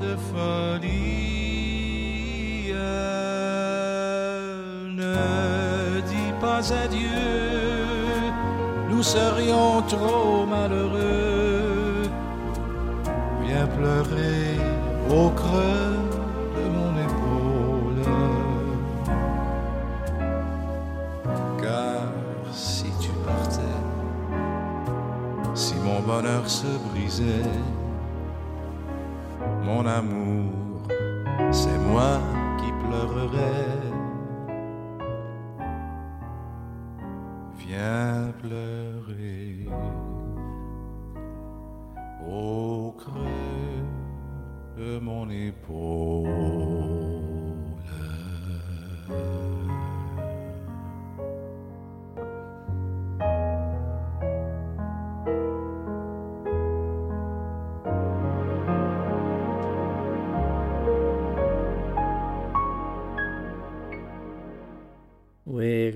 de 0.00 0.16
folie. 0.32 1.12
Ne 4.96 6.00
dis 6.00 6.32
pas 6.40 6.72
adieu, 6.72 8.32
nous 8.90 9.02
serions 9.02 9.82
trop 9.88 10.46
malheureux. 10.46 12.08
Viens 13.46 13.66
pleurer 13.66 14.58
au 15.10 15.30
creux 15.30 15.85
bonheur 26.06 26.48
se 26.48 26.68
brisait. 26.88 27.50
Mon 29.64 29.84
amour, 29.86 30.52
c'est 31.50 31.78
moi 31.78 32.20
qui 32.58 32.70
pleurerais. 32.86 33.75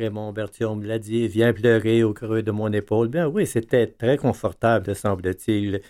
Raymond 0.01 0.33
Bertium 0.33 0.83
l'a 0.83 0.99
dit, 0.99 1.29
viens 1.29 1.53
pleurer 1.53 2.03
au 2.03 2.15
creux 2.15 2.43
de 2.43 2.51
mon 2.51 2.73
épaule. 2.73 3.09
Bien 3.09 3.29
oui, 3.29 3.47
c'était 3.47 3.87
très 3.87 4.17
confortable, 4.17 4.97
semble-t-il. 4.97 5.83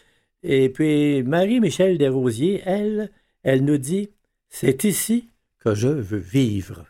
Et 0.42 0.68
puis, 0.68 1.22
Marie-Michel 1.22 1.96
Desrosiers, 1.96 2.62
elle, 2.64 3.10
elle 3.44 3.64
nous 3.64 3.78
dit, 3.78 4.10
c'est 4.48 4.84
ici 4.84 5.30
que 5.60 5.74
je 5.74 5.88
veux 5.88 6.18
vivre. 6.18 6.86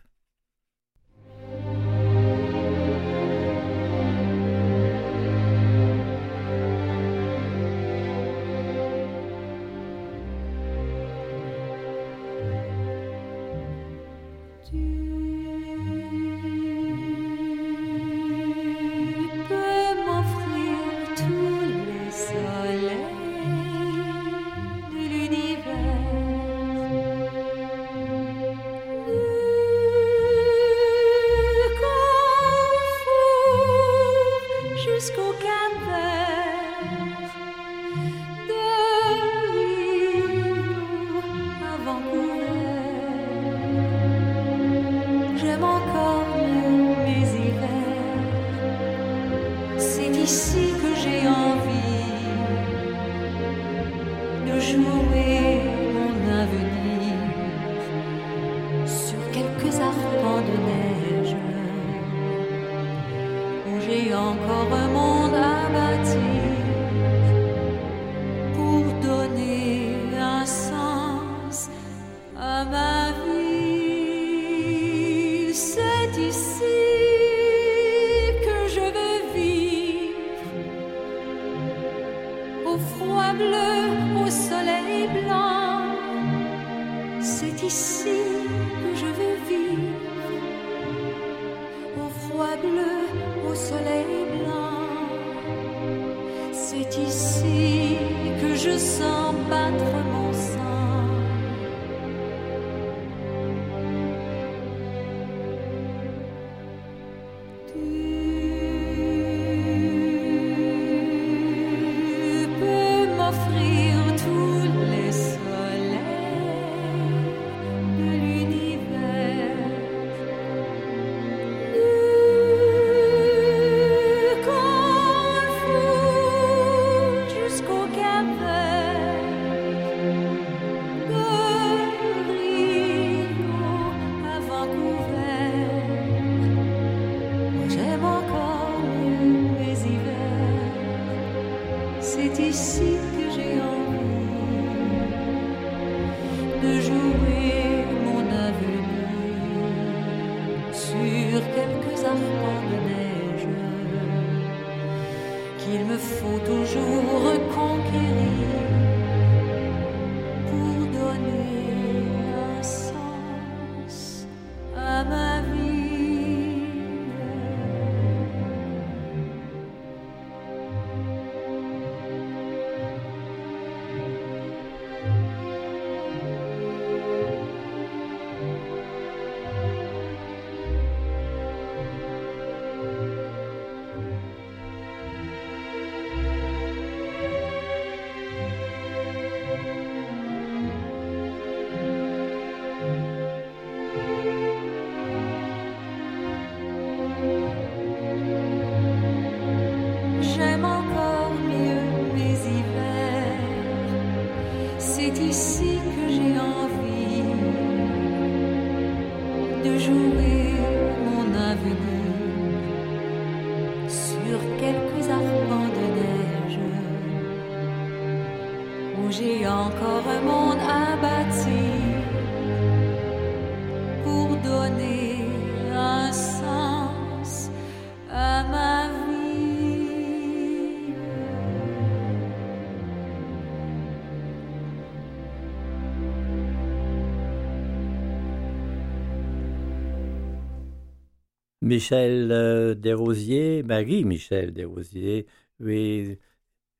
Michel 241.70 242.32
euh, 242.32 242.74
Desrosiers, 242.74 243.62
Marie-Michel 243.62 244.52
Desrosiers, 244.52 245.26
oui, 245.60 246.18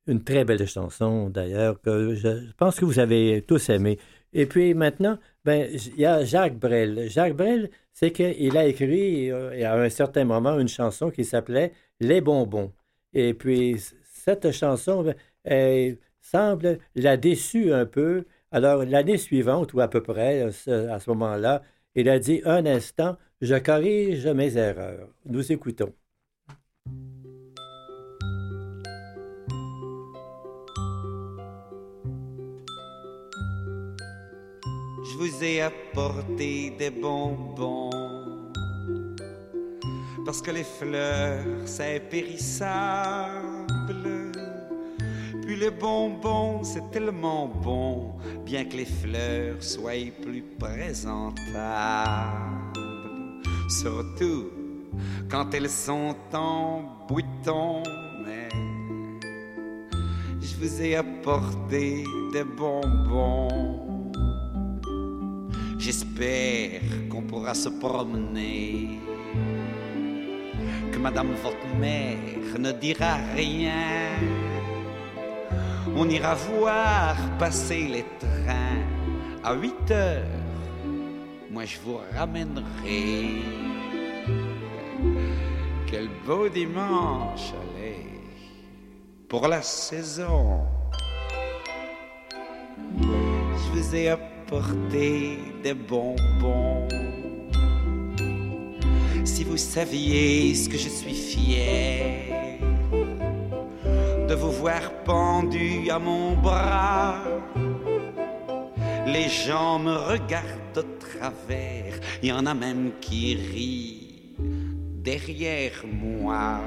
une 0.05 0.21
très 0.21 0.43
belle 0.43 0.67
chanson 0.67 1.29
d'ailleurs 1.29 1.79
que 1.81 2.13
je 2.13 2.51
pense 2.57 2.77
que 2.77 2.83
vous 2.83 2.99
avez 2.99 3.41
tous 3.47 3.69
aimé. 3.69 3.97
Et 4.33 4.45
puis 4.45 4.73
maintenant, 4.73 5.17
ben, 5.45 5.69
il 5.73 5.97
y 5.97 6.05
a 6.05 6.25
Jacques 6.25 6.59
Brel. 6.59 7.09
Jacques 7.09 7.37
Brel, 7.37 7.69
c'est 7.93 8.11
qu'il 8.11 8.57
a 8.57 8.65
écrit 8.65 9.31
euh, 9.31 9.65
à 9.65 9.79
un 9.81 9.89
certain 9.89 10.25
moment 10.25 10.59
une 10.59 10.67
chanson 10.67 11.09
qui 11.09 11.23
s'appelait 11.23 11.71
Les 12.01 12.19
bonbons. 12.19 12.73
Et 13.13 13.33
puis 13.33 13.77
cette 14.03 14.51
chanson 14.51 15.03
ben, 15.03 15.15
elle, 15.45 15.99
semble 16.19 16.79
la 16.95 17.15
déçue 17.15 17.71
un 17.71 17.85
peu. 17.85 18.25
Alors 18.51 18.83
l'année 18.83 19.17
suivante, 19.17 19.73
ou 19.73 19.79
à 19.79 19.87
peu 19.87 20.03
près 20.03 20.51
euh, 20.67 20.93
à 20.93 20.99
ce 20.99 21.09
moment-là, 21.11 21.61
il 21.95 22.09
a 22.09 22.19
dit 22.19 22.41
un 22.45 22.65
instant, 22.65 23.17
je 23.41 23.55
corrige 23.55 24.27
mes 24.27 24.55
erreurs. 24.55 25.09
Nous 25.25 25.51
écoutons. 25.51 25.93
Je 35.03 35.17
vous 35.17 35.43
ai 35.43 35.61
apporté 35.61 36.71
des 36.77 36.91
bonbons 36.91 37.89
parce 40.25 40.41
que 40.41 40.51
les 40.51 40.63
fleurs, 40.63 41.43
c'est 41.65 41.99
périssable. 42.09 43.67
Puis 45.41 45.55
les 45.55 45.71
bonbons, 45.71 46.63
c'est 46.63 46.91
tellement 46.91 47.47
bon, 47.47 48.13
bien 48.45 48.65
que 48.65 48.77
les 48.77 48.85
fleurs 48.85 49.61
soient 49.61 50.11
plus 50.21 50.43
présentables. 50.59 51.41
Surtout 53.71 54.49
quand 55.29 55.53
elles 55.53 55.69
sont 55.69 56.13
en 56.33 56.83
bouton, 57.07 57.81
je 60.41 60.55
vous 60.59 60.81
ai 60.81 60.97
apporté 60.97 62.03
des 62.33 62.43
bonbons. 62.43 64.11
J'espère 65.79 66.81
qu'on 67.09 67.21
pourra 67.21 67.53
se 67.53 67.69
promener 67.69 68.99
que 70.91 70.97
Madame 70.97 71.31
votre 71.41 71.73
mère 71.79 72.59
ne 72.59 72.73
dira 72.73 73.15
rien. 73.33 74.19
On 75.95 76.09
ira 76.09 76.35
voir 76.35 77.15
passer 77.39 77.87
les 77.87 78.05
trains 78.19 78.83
à 79.45 79.53
8 79.55 79.91
heures. 79.91 80.40
Moi, 81.51 81.65
je 81.65 81.79
vous 81.83 81.99
ramènerai. 82.15 83.41
Quel 85.85 86.07
beau 86.25 86.47
dimanche, 86.47 87.51
allez, 87.61 88.05
pour 89.27 89.49
la 89.49 89.61
saison. 89.61 90.61
Je 92.97 93.69
vous 93.73 93.95
ai 93.95 94.07
apporté 94.09 95.39
des 95.61 95.73
bonbons 95.73 96.87
si 99.25 99.43
vous 99.43 99.57
saviez 99.57 100.55
ce 100.55 100.69
que 100.69 100.77
je 100.77 100.87
suis 100.87 101.13
fier 101.13 102.69
de 104.29 104.33
vous 104.35 104.51
voir 104.51 104.89
pendu 105.03 105.89
à 105.89 105.99
mon 105.99 106.37
bras. 106.37 107.17
Les 109.11 109.27
gens 109.27 109.77
me 109.77 109.93
regardent 109.93 110.73
de 110.73 110.85
travers, 110.99 111.99
il 112.23 112.29
y 112.29 112.31
en 112.31 112.45
a 112.45 112.53
même 112.53 112.91
qui 113.01 113.35
rient 113.35 114.35
derrière 115.03 115.83
moi. 115.85 116.61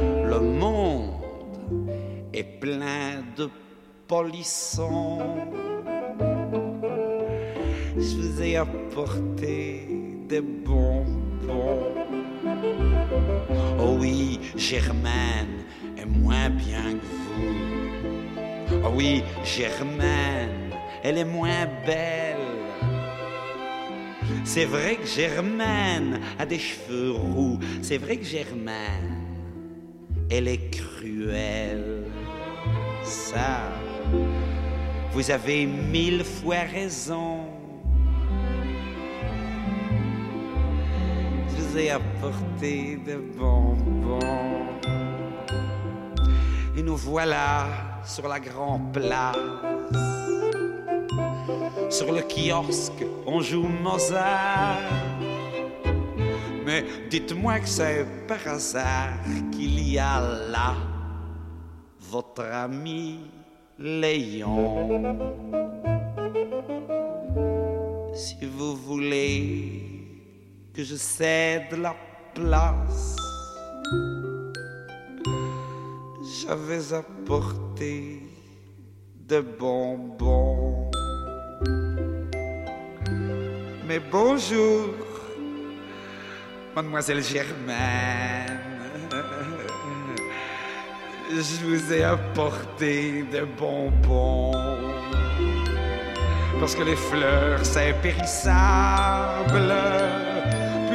Le 0.00 0.38
monde 0.38 1.90
est 2.32 2.60
plein 2.60 3.24
de 3.36 3.48
polissons. 4.06 5.18
Je 7.96 8.16
vous 8.16 8.42
ai 8.42 8.56
apporté 8.56 9.88
des 10.28 10.40
bonbons. 10.40 11.94
Oh 13.80 13.96
oui, 13.98 14.38
Germaine 14.56 15.64
est 15.96 16.06
moins 16.06 16.50
bien 16.50 16.92
que 16.92 17.06
vous. 17.06 17.77
Oui, 18.98 19.22
Germaine, 19.44 20.74
elle 21.04 21.18
est 21.18 21.24
moins 21.24 21.66
belle. 21.86 22.36
C'est 24.42 24.64
vrai 24.64 24.96
que 24.96 25.06
Germaine 25.06 26.18
a 26.36 26.44
des 26.44 26.58
cheveux 26.58 27.12
roux. 27.12 27.60
C'est 27.80 27.98
vrai 27.98 28.16
que 28.16 28.24
Germaine, 28.24 29.22
elle 30.28 30.48
est 30.48 30.68
cruelle. 30.72 32.06
Ça, 33.04 33.70
vous 35.12 35.30
avez 35.30 35.64
mille 35.64 36.24
fois 36.24 36.64
raison. 36.72 37.44
ai 41.76 41.90
apporté 41.90 42.98
des 43.06 43.18
bonbons. 43.36 44.18
Et 46.76 46.82
nous 46.82 46.96
voilà 46.96 47.87
sur 48.08 48.26
la 48.26 48.40
grande 48.40 48.92
place. 48.92 49.36
Sur 51.90 52.12
le 52.12 52.22
kiosque, 52.22 53.04
on 53.26 53.40
joue 53.40 53.68
Mozart. 53.68 54.78
Mais 56.64 56.84
dites-moi 57.10 57.60
que 57.60 57.68
c'est 57.68 58.06
par 58.26 58.46
hasard 58.46 59.20
qu'il 59.52 59.78
y 59.92 59.98
a 59.98 60.20
là 60.50 60.74
votre 62.10 62.44
ami 62.44 63.20
Léon. 63.78 64.88
Si 68.14 68.36
vous 68.46 68.74
voulez 68.74 69.82
que 70.74 70.82
je 70.82 70.96
cède 70.96 71.72
la 71.78 71.94
place. 72.34 73.16
J'avais 76.48 76.94
apporté 76.94 78.22
de 79.28 79.40
bonbons. 79.40 80.90
Mais 83.86 84.00
bonjour, 84.10 84.94
mademoiselle 86.74 87.22
Germaine. 87.22 88.60
Je 91.30 91.66
vous 91.66 91.92
ai 91.92 92.04
apporté 92.04 93.24
de 93.30 93.44
bonbons. 93.58 94.52
Parce 96.58 96.74
que 96.74 96.82
les 96.82 96.96
fleurs, 96.96 97.62
c'est 97.62 97.92
périssable 98.00 99.74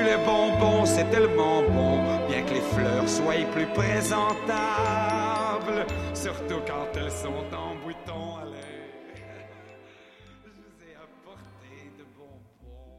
les 0.03 0.17
bonbons, 0.17 0.85
c'est 0.85 1.09
tellement 1.09 1.61
bon, 1.63 1.99
bien 2.27 2.41
que 2.43 2.53
les 2.53 2.61
fleurs 2.73 3.07
soient 3.07 3.45
plus 3.53 3.67
présentables, 3.67 5.32
surtout 6.13 6.61
quand 6.65 6.87
elles 6.95 7.11
sont 7.11 7.43
en 7.55 7.75
bouton 7.75 8.37
à 8.37 8.45
l'air. 8.45 8.63
Je 10.43 10.49
vous 10.49 10.75
ai 10.83 10.95
apporté 10.95 11.91
de 11.97 12.05
bonbons. 12.17 12.91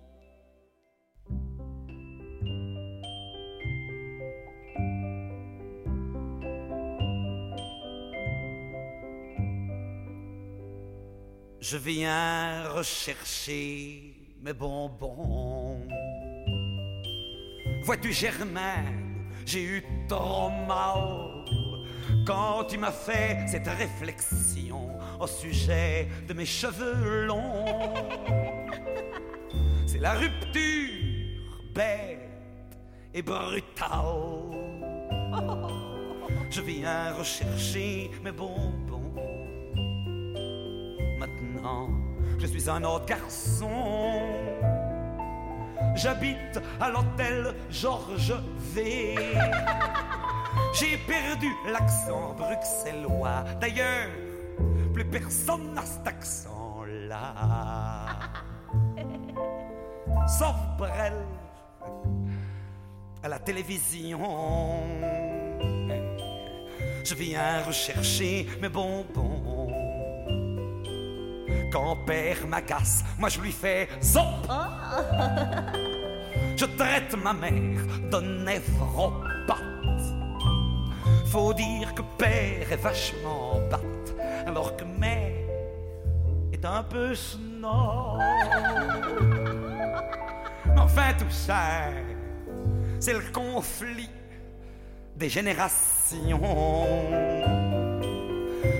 Je 11.61 11.77
viens 11.77 12.69
rechercher 12.69 14.15
mes 14.43 14.53
bonbons 14.53 15.87
Vois-tu, 17.85 18.13
Germaine, 18.13 19.31
j'ai 19.45 19.63
eu 19.63 19.85
trop 20.09 20.49
mal 20.67 21.34
quand 22.27 22.65
tu 22.65 22.79
m'as 22.79 22.93
fait 22.93 23.47
cette 23.47 23.67
réflexion 23.67 24.89
au 25.21 25.27
sujet 25.27 26.09
de 26.29 26.35
mes 26.35 26.47
cheveux 26.47 27.27
longs. 27.27 27.95
C'est 29.87 29.99
la 29.99 30.15
rupture 30.15 30.91
bête 31.75 32.19
et 33.13 33.23
brutale. 33.23 34.51
Je 36.51 36.61
viens 36.61 37.13
rechercher 37.15 38.11
mes 38.23 38.33
bonbons. 38.33 39.15
Maintenant, 41.19 41.89
je 42.39 42.47
suis 42.47 42.69
un 42.69 42.83
autre 42.85 43.07
garçon 43.07 43.71
J'habite 45.95 46.61
à 46.81 46.91
l'hôtel 46.91 47.55
Georges 47.71 48.35
V. 48.75 49.15
J'ai 50.73 50.97
perdu 50.99 51.53
l'accent 51.71 52.35
bruxellois. 52.35 53.45
D'ailleurs, 53.61 54.09
plus 54.93 55.05
personne 55.05 55.75
n'a 55.75 55.83
cet 55.83 56.07
accent-là. 56.07 58.07
Sauf 60.39 60.57
Brel 60.79 61.15
à 63.25 63.29
la 63.29 63.39
télévision. 63.39 64.21
Je 67.05 67.15
viens 67.15 67.63
rechercher 67.63 68.47
mes 68.61 68.69
bonbons. 68.69 69.73
Quand 71.73 71.97
père 72.07 72.47
m'agace, 72.47 73.03
moi 73.19 73.29
je 73.29 73.41
lui 73.41 73.53
fais 73.53 73.89
zon. 74.03 74.27
Je 76.57 76.67
traite 76.67 77.17
ma 77.17 77.33
mère 77.33 77.81
de 78.13 78.45
néphropathe. 78.45 79.34
Faut 81.27 81.53
dire 81.55 81.95
que 81.95 82.03
père 82.19 82.73
est 82.73 82.83
vachement 82.83 83.61
batte, 83.71 84.15
alors 84.47 84.77
que 84.77 84.85
mère 84.85 85.33
est 86.53 86.65
un 86.65 86.83
peu 86.83 87.15
snob. 87.15 88.21
Enfin, 90.77 91.13
tout 91.19 91.31
ça, 91.31 91.91
c'est 93.01 93.13
le 93.13 93.33
conflit 93.33 94.11
des 95.17 95.29
générations. 95.29 96.41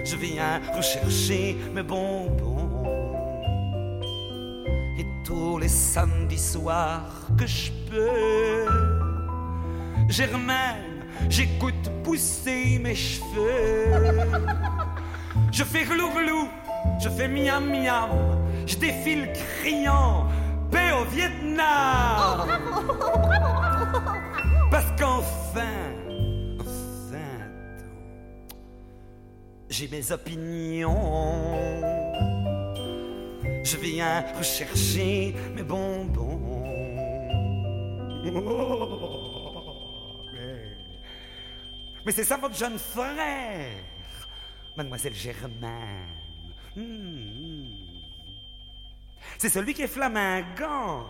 Je 0.05 0.17
viens 0.17 0.61
rechercher 0.75 1.57
mes 1.73 1.83
bonbons. 1.83 2.85
Et 4.99 5.07
tous 5.25 5.59
les 5.59 5.69
samedis 5.69 6.39
soirs 6.39 7.29
que 7.37 7.47
je 7.47 7.71
peux, 7.91 8.67
Germaine, 10.09 10.94
j'écoute 11.29 11.91
pousser 12.03 12.79
mes 12.79 12.95
cheveux. 12.95 13.91
Je 15.51 15.65
fais 15.65 15.85
glou 15.85 16.11
glou, 16.11 16.49
je 17.01 17.09
fais 17.09 17.29
miam 17.29 17.71
miam, 17.71 18.11
je 18.67 18.77
défile 18.77 19.29
criant, 19.33 20.27
paix 20.71 20.93
au 20.93 21.05
Vietnam. 21.05 22.49
Parce 24.71 24.91
qu'enfin, 24.99 25.61
enfin, 26.61 27.41
j'ai 29.69 29.89
mes 29.89 30.11
opinions. 30.13 31.55
Je 33.65 33.77
viens 33.79 34.25
rechercher 34.37 35.35
mes 35.55 35.63
bonbons. 35.63 36.65
mais 38.25 38.31
mais 42.05 42.13
c'est 42.13 42.25
ça 42.25 42.37
votre 42.37 42.57
jeune 42.57 42.79
frère, 42.79 43.73
mademoiselle 44.77 45.15
Germaine. 45.15 46.25
Hmm. 46.77 47.65
C'est 49.39 49.49
celui 49.49 49.75
qui 49.75 49.83
est 49.83 49.89
flamingant. 49.89 51.07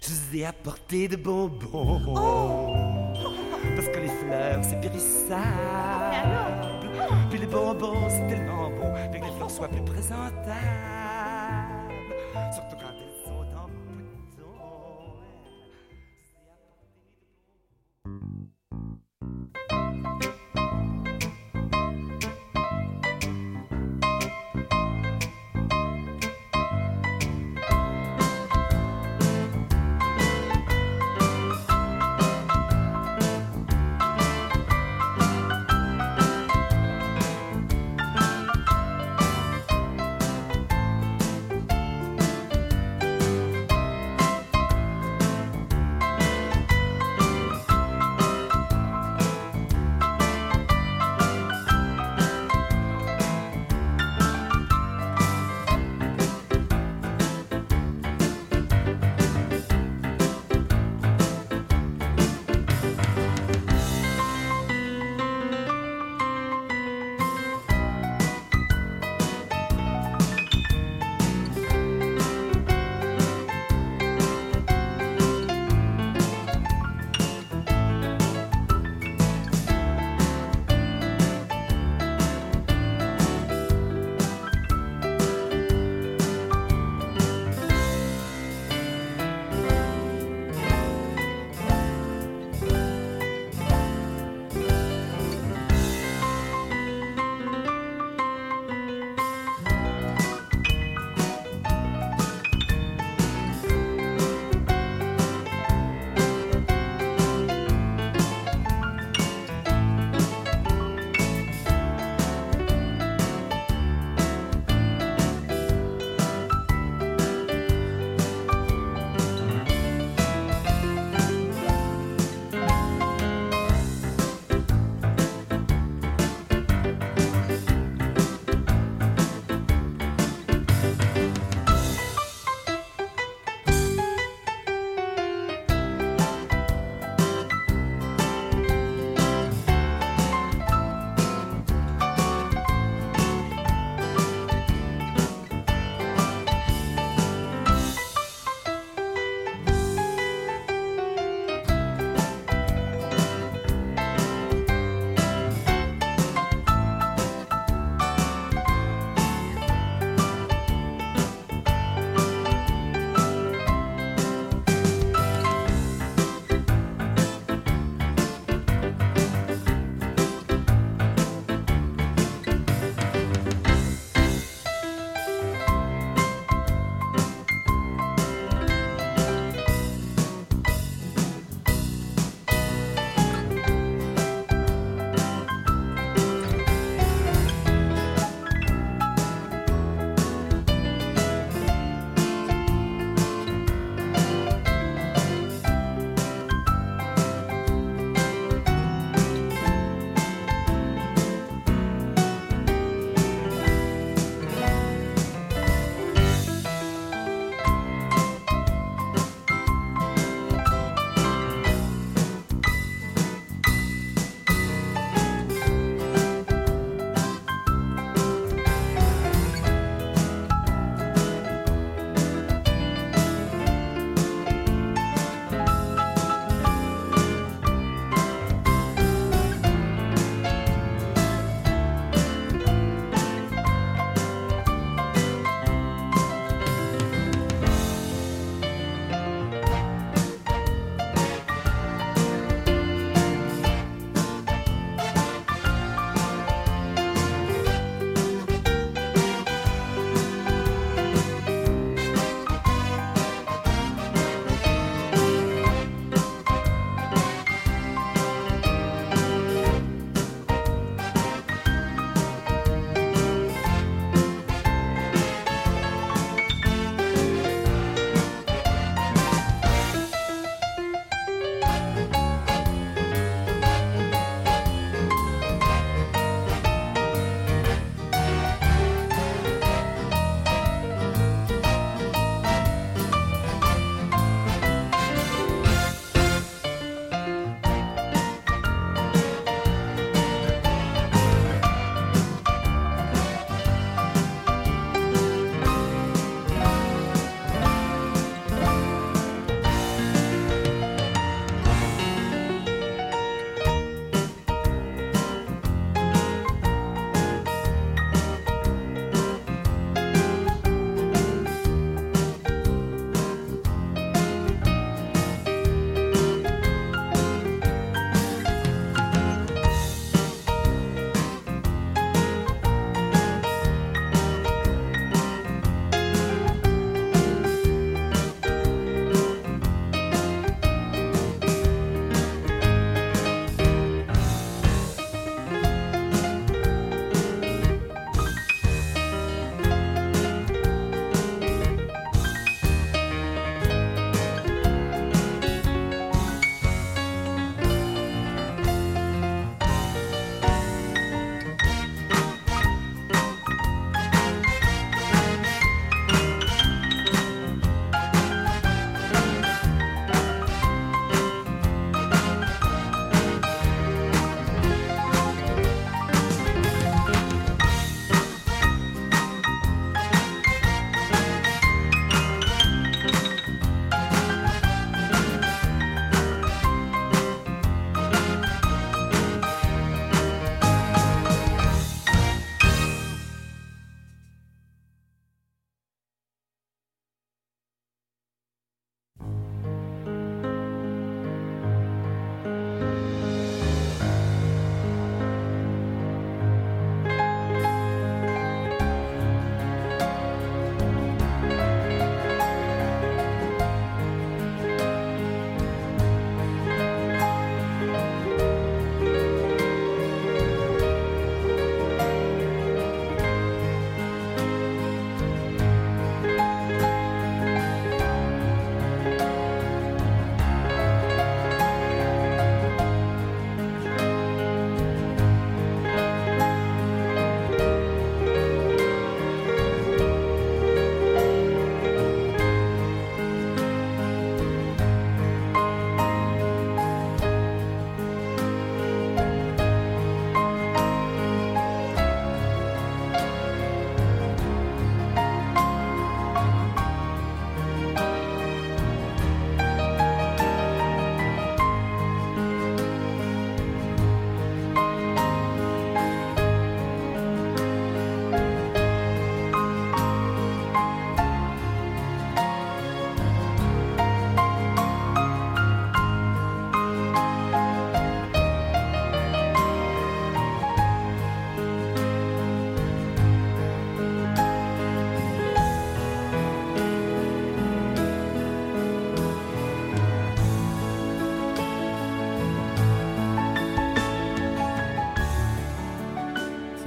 Je 0.00 0.14
vous 0.14 0.36
ai 0.36 0.46
apporté 0.46 1.08
de 1.08 1.16
bonbons. 1.16 3.12
Parce 3.76 3.88
que 3.88 3.98
les 3.98 4.08
fleurs, 4.08 4.64
c'est 4.64 4.80
périssable. 4.80 5.42
Puis 7.30 7.38
les 7.38 7.46
bonbons, 7.46 8.08
c'est 8.08 8.26
tellement 8.28 8.70
bon. 8.70 8.94
Fait 9.12 9.20
que 9.20 9.26
les 9.26 9.32
fleurs 9.32 9.50
soient 9.50 9.68
plus 9.68 9.84
présentables. 9.84 10.48
Surtout 12.54 12.76
quand 12.76 12.97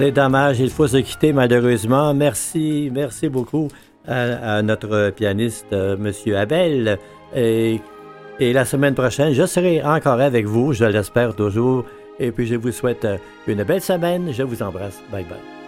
C'est 0.01 0.11
dommage, 0.11 0.59
il 0.59 0.71
faut 0.71 0.87
se 0.87 0.97
quitter 0.97 1.31
malheureusement. 1.31 2.11
Merci, 2.15 2.89
merci 2.91 3.29
beaucoup 3.29 3.67
à, 4.07 4.63
notre 4.63 5.11
pianiste, 5.11 5.67
euh, 5.73 5.95
Monsieur 5.95 6.39
Abel. 6.39 6.97
Et, 7.35 7.79
et 8.39 8.51
la 8.51 8.65
semaine 8.65 8.95
prochaine, 8.95 9.33
je 9.33 9.45
serai 9.45 9.83
encore 9.83 10.19
avec 10.19 10.47
vous, 10.47 10.73
je 10.73 10.85
l'espère 10.85 11.35
toujours. 11.35 11.85
Et 12.17 12.31
puis 12.31 12.47
je 12.47 12.55
vous 12.55 12.71
souhaite 12.71 13.05
euh, 13.05 13.17
une 13.45 13.63
belle 13.63 13.81
semaine. 13.81 14.33
Je 14.33 14.41
vous 14.41 14.63
embrasse. 14.63 14.99
Bye 15.11 15.23
bye. 15.25 15.60